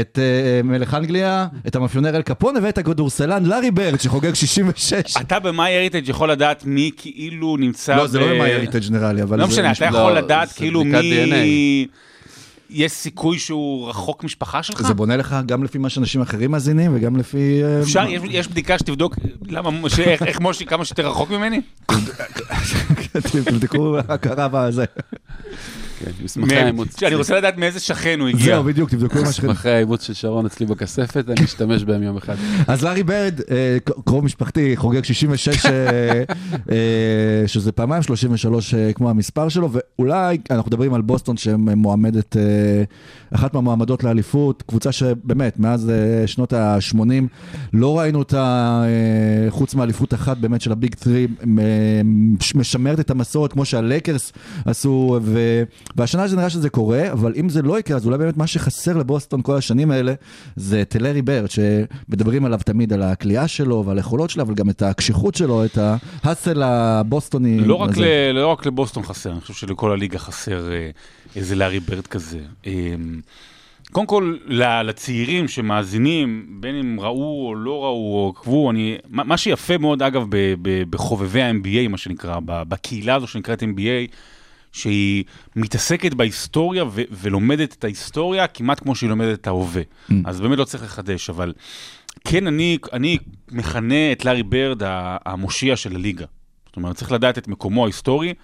[0.00, 5.16] את אה, מלך אנגליה, את המאפיונר אל קפונה ואת הכדורסלן לארי ברד, שחוגג 66.
[5.20, 5.38] אתה
[5.76, 7.96] הריטג' יכול לדעת מי כאילו נמצא...
[7.96, 10.14] לא, זה לא ב- במאי הריטג' נראה לי, אבל לא זה משנה, אתה יכול לא,
[10.14, 11.86] לדעת זה כאילו מי...
[12.72, 14.82] יש סיכוי שהוא רחוק משפחה שלך?
[14.82, 17.60] זה בונה לך גם לפי מה שאנשים אחרים מאזינים וגם לפי...
[17.64, 19.16] אה, אפשר, יש- יש בדיקה שתבדוק
[19.48, 21.60] למה, ש- איך איך מושי כמה שיותר רחוק ממני?
[23.44, 24.84] תבדקו הכרה בזה.
[26.04, 27.02] כן, מסמכי האימוץ.
[27.02, 28.44] אני רוצה לדעת מאיזה שכן הוא הגיע.
[28.44, 29.48] זהו, בדיוק, תבדקו מה שאתם...
[29.48, 32.34] מסמכי האימוץ של שרון אצלי בכספת, אני אשתמש בהם יום אחד.
[32.68, 35.70] אז לארי ברד, אה, קרוב משפחתי, חוגג 66, אה,
[36.70, 42.42] אה, שזה פעמיים 33 אה, כמו המספר שלו, ואולי אנחנו מדברים על בוסטון שמועמדת, אה,
[43.34, 45.92] אחת מהמועמדות לאליפות, קבוצה שבאמת, מאז
[46.26, 46.98] שנות ה-80,
[47.72, 48.82] לא ראינו אותה,
[49.48, 51.26] חוץ מאליפות אחת באמת של ה big three,
[52.54, 54.32] משמרת את המסורת כמו שהלייקרס
[54.64, 55.62] עשו, ו...
[55.96, 58.96] והשנה זה נראה שזה קורה, אבל אם זה לא יקרה, אז אולי באמת מה שחסר
[58.96, 60.14] לבוסטון כל השנים האלה,
[60.56, 64.70] זה את לארי ברד, שמדברים עליו תמיד על הקליעה שלו ועל היכולות שלו, אבל גם
[64.70, 65.78] את הקשיחות שלו, את
[66.24, 67.60] ה hustle הבוסטוני.
[67.60, 67.96] לא רק.
[67.96, 70.90] ל, לא רק לבוסטון חסר, אני חושב שלכל הליגה חסר אה,
[71.36, 72.38] איזה לארי ברד כזה.
[72.66, 72.72] אה,
[73.92, 74.36] קודם כל,
[74.84, 80.26] לצעירים שמאזינים, בין אם ראו או לא ראו או עקבו, אני, מה, שיפה מאוד, אגב,
[80.90, 84.14] בחובבי ה-NBA, מה שנקרא, בקהילה הזו שנקראת NBA,
[84.72, 85.24] שהיא
[85.56, 89.82] מתעסקת בהיסטוריה ו- ולומדת את ההיסטוריה כמעט כמו שהיא לומדת את ההווה.
[89.82, 90.14] Mm.
[90.24, 91.52] אז באמת לא צריך לחדש, אבל
[92.24, 93.18] כן, אני, אני
[93.50, 94.82] מכנה את לארי ברד
[95.26, 96.26] המושיע של הליגה.
[96.66, 98.34] זאת אומרת, צריך לדעת את מקומו ההיסטורי.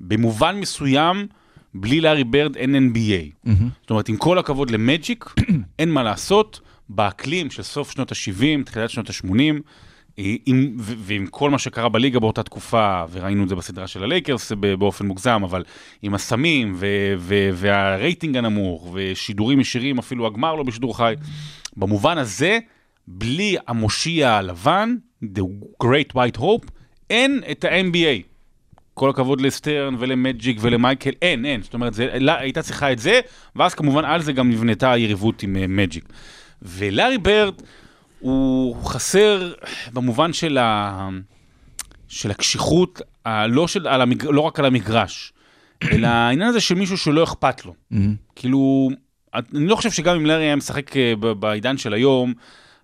[0.00, 1.26] במובן מסוים,
[1.74, 3.48] בלי לארי ברד אין NBA.
[3.80, 5.24] זאת אומרת, עם כל הכבוד למג'יק,
[5.78, 9.60] אין מה לעשות באקלים של סוף שנות ה-70, תחילת שנות ה-80,
[10.18, 15.06] עם, ועם כל מה שקרה בליגה באותה תקופה, וראינו את זה בסדרה של הלייקרס באופן
[15.06, 15.64] מוגזם, אבל
[16.02, 21.14] עם הסמים ו- ו- והרייטינג הנמוך, ושידורים ישירים, אפילו הגמר לא בשידור חי,
[21.76, 22.58] במובן הזה,
[23.08, 25.42] בלי המושיע הלבן, The
[25.82, 26.70] Great White Hope,
[27.10, 28.22] אין את ה-NBA.
[28.94, 31.62] כל הכבוד לסטרן ולמג'יק ולמייקל, אין, אין.
[31.62, 33.20] זאת אומרת, זה, לא, הייתה צריכה את זה,
[33.56, 36.04] ואז כמובן על זה גם נבנתה היריבות עם uh, מג'יק.
[36.62, 37.54] ולארי ברד
[38.22, 39.52] הוא חסר
[39.92, 41.08] במובן של, ה...
[42.08, 43.46] של הקשיחות, ה...
[43.46, 43.88] לא, של...
[43.88, 44.24] על המג...
[44.24, 45.32] לא רק על המגרש,
[45.92, 47.74] אלא העניין הזה של מישהו שלא אכפת לו.
[48.36, 48.90] כאילו,
[49.34, 52.34] אני לא חושב שגם אם לארי היה משחק אה, בעידן של היום,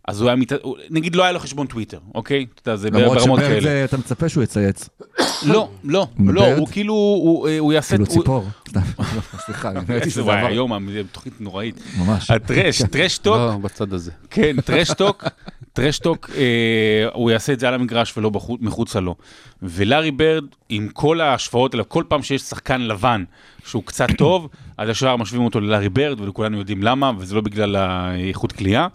[0.09, 0.53] אז הוא היה, מת...
[0.91, 2.47] נגיד לא היה לו חשבון טוויטר, אוקיי?
[2.55, 3.61] אתה יודע, זה למרות ברמות שברד כאלה.
[3.61, 4.89] זה, אתה מצפה שהוא יצייץ.
[5.53, 6.55] לא, לא, לא?
[6.55, 7.89] הוא כאילו, הוא, הוא יעשה...
[7.89, 8.45] כאילו ציפור.
[9.47, 10.33] סליחה, אני ראיתי שזה עבר.
[10.33, 10.73] היום
[11.13, 11.81] תוכנית נוראית.
[11.99, 12.31] ממש.
[12.31, 14.11] ה trash, trash talk, לא, בצד הזה.
[14.31, 15.25] כן, trash talk,
[15.73, 18.31] trash talk, אה, הוא יעשה את זה על המגרש ולא
[18.61, 19.15] מחוצה לו.
[19.63, 23.25] ולארי ברד, עם כל ההשוואות האלה, כל פעם שיש שחקן לבן
[23.67, 27.77] שהוא קצת טוב, אז ישר משווים אותו ללארי ברד, וכולנו יודעים למה, וזה לא בגלל
[27.77, 28.87] האיכות קליעה.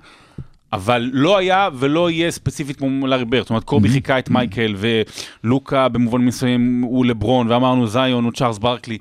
[0.74, 4.76] אבל לא היה ולא יהיה ספציפית כמו לארי ברד, זאת אומרת קובי חיקה את מייקל
[5.44, 8.98] ולוקה במובן מסוים הוא לברון ואמרנו זאיון הוא צ'ארלס ברקלי,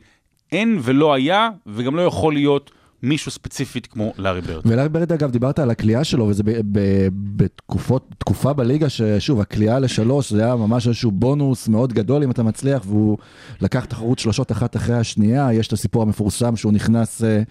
[0.53, 2.71] אין ולא היה וגם לא יכול להיות
[3.03, 4.63] מישהו ספציפית כמו לארי ברד.
[4.67, 9.79] ולארי ברד אגב, דיברת על הקליעה שלו, וזה ב- ב- בתקופות, תקופה בליגה ששוב, הקליעה
[9.79, 13.19] לשלוש, זה היה ממש איזשהו בונוס מאוד גדול אם אתה מצליח, והוא
[13.61, 17.43] לקח תחרות שלושות אחת אחרי השנייה, יש את הסיפור המפורסם שהוא נכנס אה,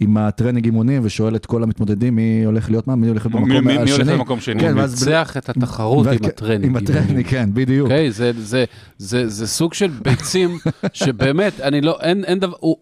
[0.00, 3.50] עם הטרנינג אימונים ושואל את כל המתמודדים מי הולך להיות מה, מי הולך להיות במקום
[3.50, 4.12] מי- מי הולך השני.
[4.12, 4.60] למקום שני?
[4.60, 6.64] כן, הוא ואז וניצח את התחרות עם ו- הטרנינג.
[6.64, 7.84] עם הטרנינג, כן, בדיוק.
[7.90, 8.64] אוקיי, זה, זה,
[8.98, 10.58] זה, זה סוג של ביצים
[10.92, 12.76] שבאמת, אני לא, אין, אין דבר, הוא,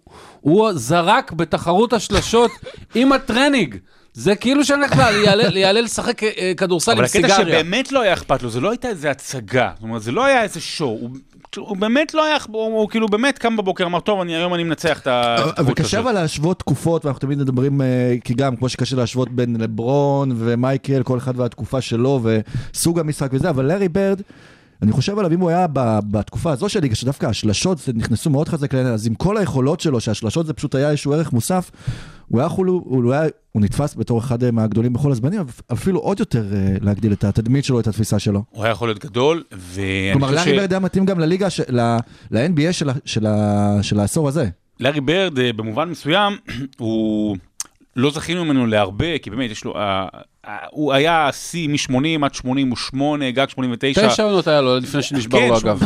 [0.45, 2.51] הוא זרק בתחרות השלשות
[2.95, 3.77] עם הטרנינג.
[4.13, 4.93] זה כאילו שאני הולך
[5.25, 7.59] אעלה- אעלה לשחק אה, כדורסל אבל עם הקטע סיגריה.
[7.61, 10.43] שבאמת לא היה אכפת לו, זה לא הייתה איזה הצגה, זאת אומרת, זה לא היה
[10.43, 11.11] איזה שואו, הוא-
[11.57, 14.65] הוא באמת לא היה, הוא הוא כאילו באמת קם בבוקר, אמר, טוב, אני- היום אני
[14.65, 16.11] מנצח את התחרות וקשה הזאת.
[16.11, 17.87] אבל להשוות תקופות, ואנחנו תמיד מדברים, אה,
[18.25, 23.51] כי גם כמו שקשה להשוות בין לברון ומייקל, כל אחד והתקופה שלו וסוג המשחק וזה,
[23.51, 24.21] אבל לארי ברד,
[24.85, 28.49] אני חושב עליו, אם הוא היה ב- בתקופה הזו של ליגה, שדווקא השלשות נכנסו מאוד
[28.49, 31.71] חזק לעניין, אז עם כל היכולות שלו, שהשלשות זה פשוט היה איזשהו ערך מוסף,
[32.29, 33.23] הוא היה יכול, הוא, היה,
[33.53, 35.41] הוא נתפס בתור אחד אה, מהגדולים בכל הזמנים,
[35.73, 38.43] אפילו עוד יותר אה, להגדיל את התדמית שלו, את התפיסה שלו.
[38.51, 41.81] הוא היה יכול להיות גדול, ואני כלומר, חושב לארי ברד היה מתאים גם לליגה, של-
[41.81, 41.97] ל-
[42.31, 44.49] ל-NBA של ה- של ה- של העשור הזה.
[44.81, 46.33] לארי ברד, אה, במובן מסוים,
[46.79, 47.37] הוא...
[47.97, 49.77] לא זכינו ממנו להרבה, כי באמת יש לו...
[49.77, 50.07] אה,
[50.47, 54.09] אה, הוא היה שיא מ-80 עד 88, גג 89.
[54.09, 55.81] תשע עונות היה לו לפני שנשבר לו שהוא- אגב.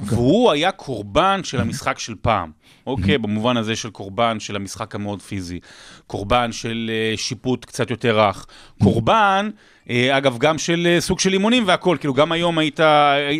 [0.00, 2.50] והוא היה קורבן של המשחק של פעם.
[2.86, 5.60] אוקיי, במובן הזה של קורבן של המשחק המאוד פיזי.
[6.06, 8.46] קורבן של אה, שיפוט קצת יותר רך.
[8.82, 9.50] קורבן,
[9.90, 11.96] אה, אגב, גם של אה, סוג של אימונים והכל.
[12.00, 12.80] כאילו, גם היום היית,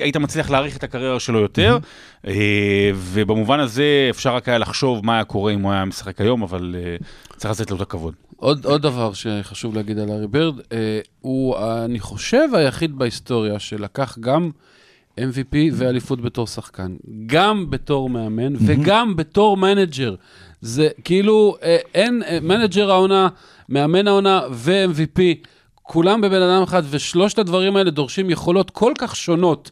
[0.01, 1.79] היית מצליח להעריך את הקריירה שלו יותר.
[2.27, 6.43] אה, ובמובן הזה אפשר רק היה לחשוב מה היה קורה אם הוא היה משחק היום,
[6.43, 6.75] אבל
[7.37, 8.15] צריך לתת לו את הכבוד.
[8.37, 10.55] עוד, עוד דבר שחשוב להגיד על הארי בירד,
[11.21, 14.51] הוא, אני חושב, היחיד בהיסטוריה שלקח גם
[15.19, 16.97] MVP ואליפות בתור שחקן,
[17.27, 20.15] גם בתור מאמן וגם בתור מנג'ר.
[20.61, 23.29] זה כאילו, אה, אין, אה, מנג'ר העונה,
[23.69, 25.21] מאמן העונה ו-MVP,
[25.83, 29.71] כולם בבן אדם אחד, ושלושת הדברים האלה דורשים יכולות כל כך שונות.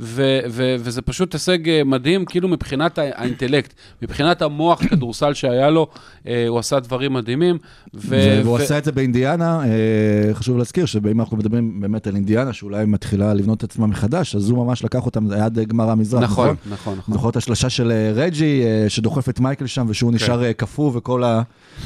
[0.00, 3.72] ו- ו- וזה פשוט הישג אה, מדהים, כאילו מבחינת האינטלקט,
[4.02, 5.86] מבחינת המוח כדורסל שהיה לו,
[6.26, 7.58] אה, הוא עשה דברים מדהימים.
[7.94, 12.14] ו- והוא ו- עשה את זה באינדיאנה, אה, חשוב להזכיר שאם אנחנו מדברים באמת על
[12.14, 16.22] אינדיאנה, שאולי מתחילה לבנות את עצמה מחדש, אז הוא ממש לקח אותם עד גמר המזרח,
[16.22, 16.46] נכון?
[16.48, 16.98] נכון, נכון.
[16.98, 17.14] נכון.
[17.14, 20.14] זוכר את השלשה של רג'י, שדוחף את מייקל שם, ושהוא okay.
[20.14, 21.42] נשאר קפוא, וכל ה-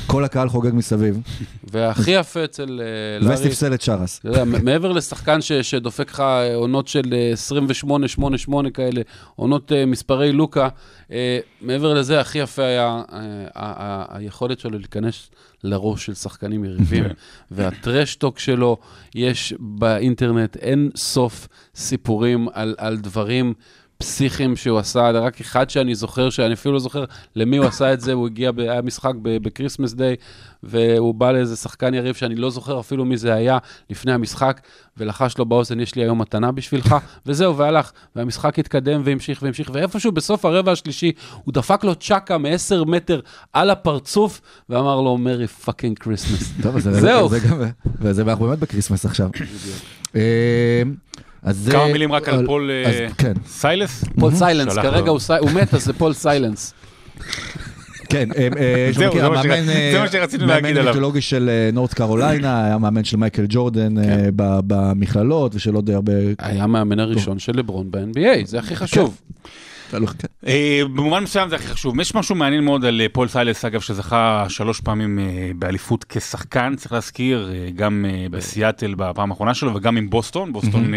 [0.09, 1.19] הקהל חוגג מסביב.
[1.73, 2.81] והכי יפה אצל
[3.21, 3.35] לארי...
[3.35, 4.21] וספסל את שרס.
[4.63, 6.23] מעבר לשחקן ש- שדופק לך
[6.55, 9.03] עונות של 28 8-8-8 כאלה,
[9.37, 10.69] עונות אה, מספרי לוקה.
[11.13, 13.03] אה, מעבר לזה, הכי יפה היה
[13.57, 15.31] אה, היכולת שלו להיכנס
[15.65, 17.05] לראש של שחקנים יריבים,
[17.51, 18.77] והטרשטוק שלו,
[19.15, 23.55] יש באינטרנט אין סוף סיפורים על, על דברים
[24.03, 27.05] פסיכיים שהוא עשה, רק אחד שאני זוכר, שאני אפילו לא זוכר
[27.37, 30.17] למי הוא עשה את זה, הוא הגיע, ב- היה משחק ב- Christmas Day,
[30.63, 33.59] והוא בא לאיזה שחקן יריב שאני לא זוכר אפילו מי זה היה
[33.91, 34.61] לפני המשחק,
[34.97, 36.97] ולחש לו באוזן, יש לי היום מתנה בשבילך,
[37.27, 37.93] וזהו, והלך.
[38.17, 41.13] והמשחק התקדם והמשיך והמשיך, ואיפשהו בסוף הרבע השלישי,
[41.45, 43.21] הוא דפק לו צ'אקה מ-10 מטר
[43.53, 46.53] על הפרצוף, ואמר לו, Merry fucking Christmas.
[46.63, 47.29] טוב, זהו.
[47.29, 47.63] זה גם,
[48.01, 49.31] וזה אנחנו באמת ב-Christmas עכשיו.
[51.43, 54.05] אז זה- כמה מילים רק על פול אז אה, כן, סיילאס?
[54.21, 55.11] פול סיילאס, כרגע.
[55.11, 56.75] הוא מת, אז זה פול סיילאס.
[58.09, 59.13] כן, אה, אה, זהו,
[59.93, 60.93] זה מה שרצינו להגיד מאמן עליו.
[60.93, 64.31] מיתולוגי של נורת קרוליינה, היה מאמן של מייקל ג'ורדן כן.
[64.37, 66.13] במכללות ושל עוד הרבה...
[66.39, 69.21] היה המאמן הראשון של לברון ב-NBA, זה הכי חשוב.
[70.19, 70.29] כן.
[70.47, 72.01] אה, במובן מסוים זה הכי חשוב.
[72.01, 76.75] יש משהו מעניין מאוד על אה, פול סיילאס, אגב, שזכה שלוש פעמים אה, באליפות כשחקן,
[76.77, 80.53] צריך להזכיר, גם בסיאטל בפעם האחרונה שלו וגם עם בוסטון.
[80.53, 80.93] בוסטון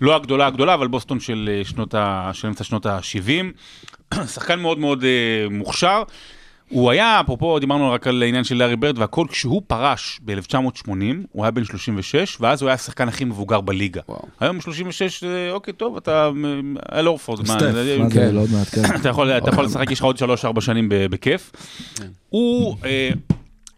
[0.00, 1.62] לא הגדולה הגדולה, אבל בוסטון של
[2.44, 4.14] אמצע שנות ה-70.
[4.34, 5.04] שחקן מאוד מאוד
[5.50, 6.02] מוכשר.
[6.72, 10.90] הוא היה, אפרופו, דיברנו רק על העניין של לארי ברד והכל, כשהוא פרש ב-1980,
[11.32, 14.00] הוא היה בן 36, ואז הוא היה השחקן הכי מבוגר בליגה.
[14.08, 14.22] וואו.
[14.40, 16.30] היום 36, אה, אוקיי, טוב, אתה
[16.92, 17.40] אה, אל הורפורד.
[17.40, 18.26] מה, סטף, אה, מה כן.
[18.26, 18.82] זה, לא עוד מעט, כן.
[19.00, 20.16] אתה יכול, אתה יכול לשחק, יש לך עוד
[20.56, 21.52] 3-4 שנים ב- בכיף.
[22.28, 23.10] הוא אה,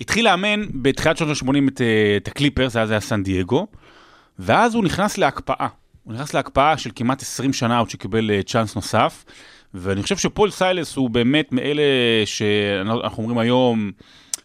[0.01, 3.67] התחיל לאמן בתחילת שנות ה-80 את, אה, את הקליפרס, אז היה סן דייגו,
[4.39, 5.67] ואז הוא נכנס להקפאה.
[6.05, 9.25] הוא נכנס להקפאה של כמעט 20 שנה עוד שקיבל אה, צ'אנס נוסף,
[9.75, 11.83] ואני חושב שפול סיילאס הוא באמת מאלה
[12.25, 13.91] שאנחנו אומרים היום,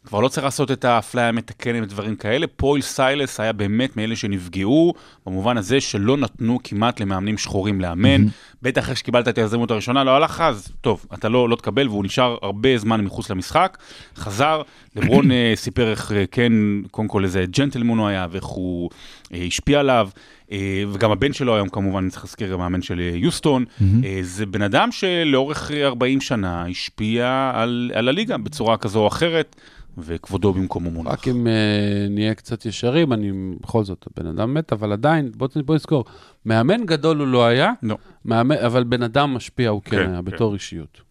[0.06, 2.48] כבר לא צריך לעשות את האפליה המתקנת ודברים כאלה.
[2.48, 4.94] פול סיילאס היה באמת מאלה שנפגעו,
[5.26, 8.26] במובן הזה שלא נתנו כמעט למאמנים שחורים לאמן.
[8.62, 11.88] בטח אחרי שקיבלת את ההזדמנות הראשונה, לא הלך לך, אז טוב, אתה לא, לא תקבל,
[11.88, 13.78] והוא נשאר הרבה זמן מחוץ למשחק.
[14.16, 14.62] חזר,
[14.96, 16.54] לברון אה, סיפר איך אה, כן,
[16.92, 18.90] קודם כל איזה ג'נטלמון הוא היה, ואיך הוא
[19.34, 20.10] אה, השפיע עליו.
[20.52, 23.66] אה, וגם הבן שלו היום כמובן, אני צריך להזכיר המאמן של אה, יוסטון.
[23.82, 29.08] אה, זה בן אדם שלאורך אה, 40 שנה השפיע על, על הליגה בצורה כזו או
[29.08, 29.56] אחרת,
[29.98, 31.12] וכבודו במקומו מונח.
[31.12, 33.32] רק אם אה, נהיה קצת ישרים, אני
[33.62, 36.06] בכל זאת, הבן אדם מת, אבל עדיין, בוא בוא נזכור,
[36.46, 37.98] מאמן גדול הוא לא היה, לא.
[38.26, 40.26] מאמן, אבל בן אדם משפיע הוא כן כן, היה, כן.
[40.26, 41.02] בתור אישיות.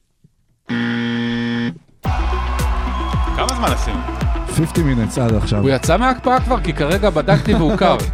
[3.36, 4.27] כמה זמן עשינו?
[4.58, 5.60] 50 minutes עד עכשיו.
[5.62, 6.60] הוא יצא מההקפאה כבר?
[6.60, 7.96] כי כרגע בדקתי והוא קר.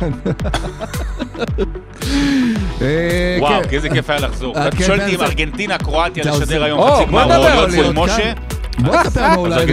[2.82, 3.68] אה, וואו, כן.
[3.72, 4.56] איזה כיף היה לחזור.
[4.56, 8.04] אה, אתה כן, שואל אותי אם ארגנטינה, קרואטיה, אתה לשדר היום חצי גמר, או מול
[8.04, 8.16] משה.
[8.34, 8.84] כאן.
[8.84, 9.64] בוא תספר לנו אולי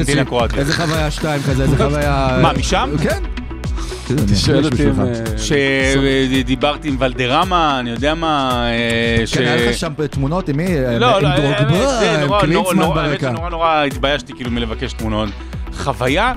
[0.58, 2.40] איזה- חוויה שתיים כזה, איזה חוויה...
[2.42, 2.90] מה, משם?
[3.04, 3.24] כן.
[4.06, 5.02] אחליש אותי אם...
[5.02, 8.64] אה, שדיברתי עם ולדרמה, אני יודע מה,
[9.20, 9.24] אה.
[9.34, 10.68] כן, היה לך שם תמונות עם מי?
[11.00, 13.30] לא, לא, עם האמת, דרוגבה, עם קליצמן האמת ברקע.
[13.30, 15.30] שנורא נורא התביישתי כאילו מלבקש תמונות.
[15.78, 16.34] חוויה,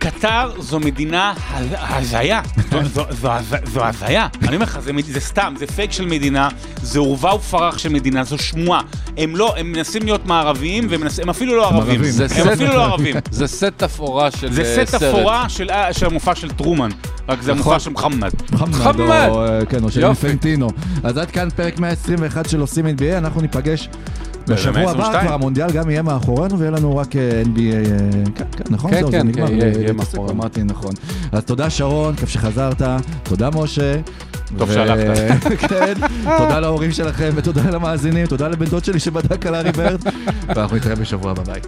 [0.00, 2.40] קטר זו מדינה הז- הזיה,
[2.70, 4.26] זו- זו- זו הז- זו הזיה.
[4.42, 6.48] אני אומר לך, זה זה סתם, זה פייק של מדינה,
[6.82, 8.80] זה עורבא ופרח של מדינה, זו שמועה.
[9.16, 12.04] הם לא, הם מנסים להיות מערביים, והם אפילו לא ערבים.
[12.04, 13.16] זה הם סט- אפילו לא ערבים.
[13.30, 16.90] זה סט תפאורה של זה אה, סט אפורה של ה- של המופע של טרומן,
[17.28, 18.30] רק זה המופע של מוחמד.
[18.52, 20.04] מוחמד, אה, כן, או של.
[20.04, 20.68] אינפנטינו.
[21.02, 23.88] אז עד כאן פרק 121 של עושים NBA, אנחנו ניפגש
[24.50, 25.24] בשבוע הבא, 122.
[25.26, 27.82] כבר המונדיאל גם יהיה מאחורינו ויהיה לנו רק אה, NBA, אה,
[28.34, 28.90] כן, כן, נכון?
[28.90, 30.30] כן, כן, כן, יהיה- אה, מאחורינו.
[30.32, 30.92] אמרתי נכון.
[31.32, 32.82] אז תודה שרון, כיף שחזרת,
[33.22, 33.96] תודה משה.
[34.58, 35.20] טוב שהלכת.
[35.70, 35.92] כן,
[36.38, 40.00] תודה להורים שלכם ותודה למאזינים, תודה לבן דוד שלי שבדק על הארי ברד,
[40.48, 41.60] ואנחנו נתראה בשבוע הבא, ביי.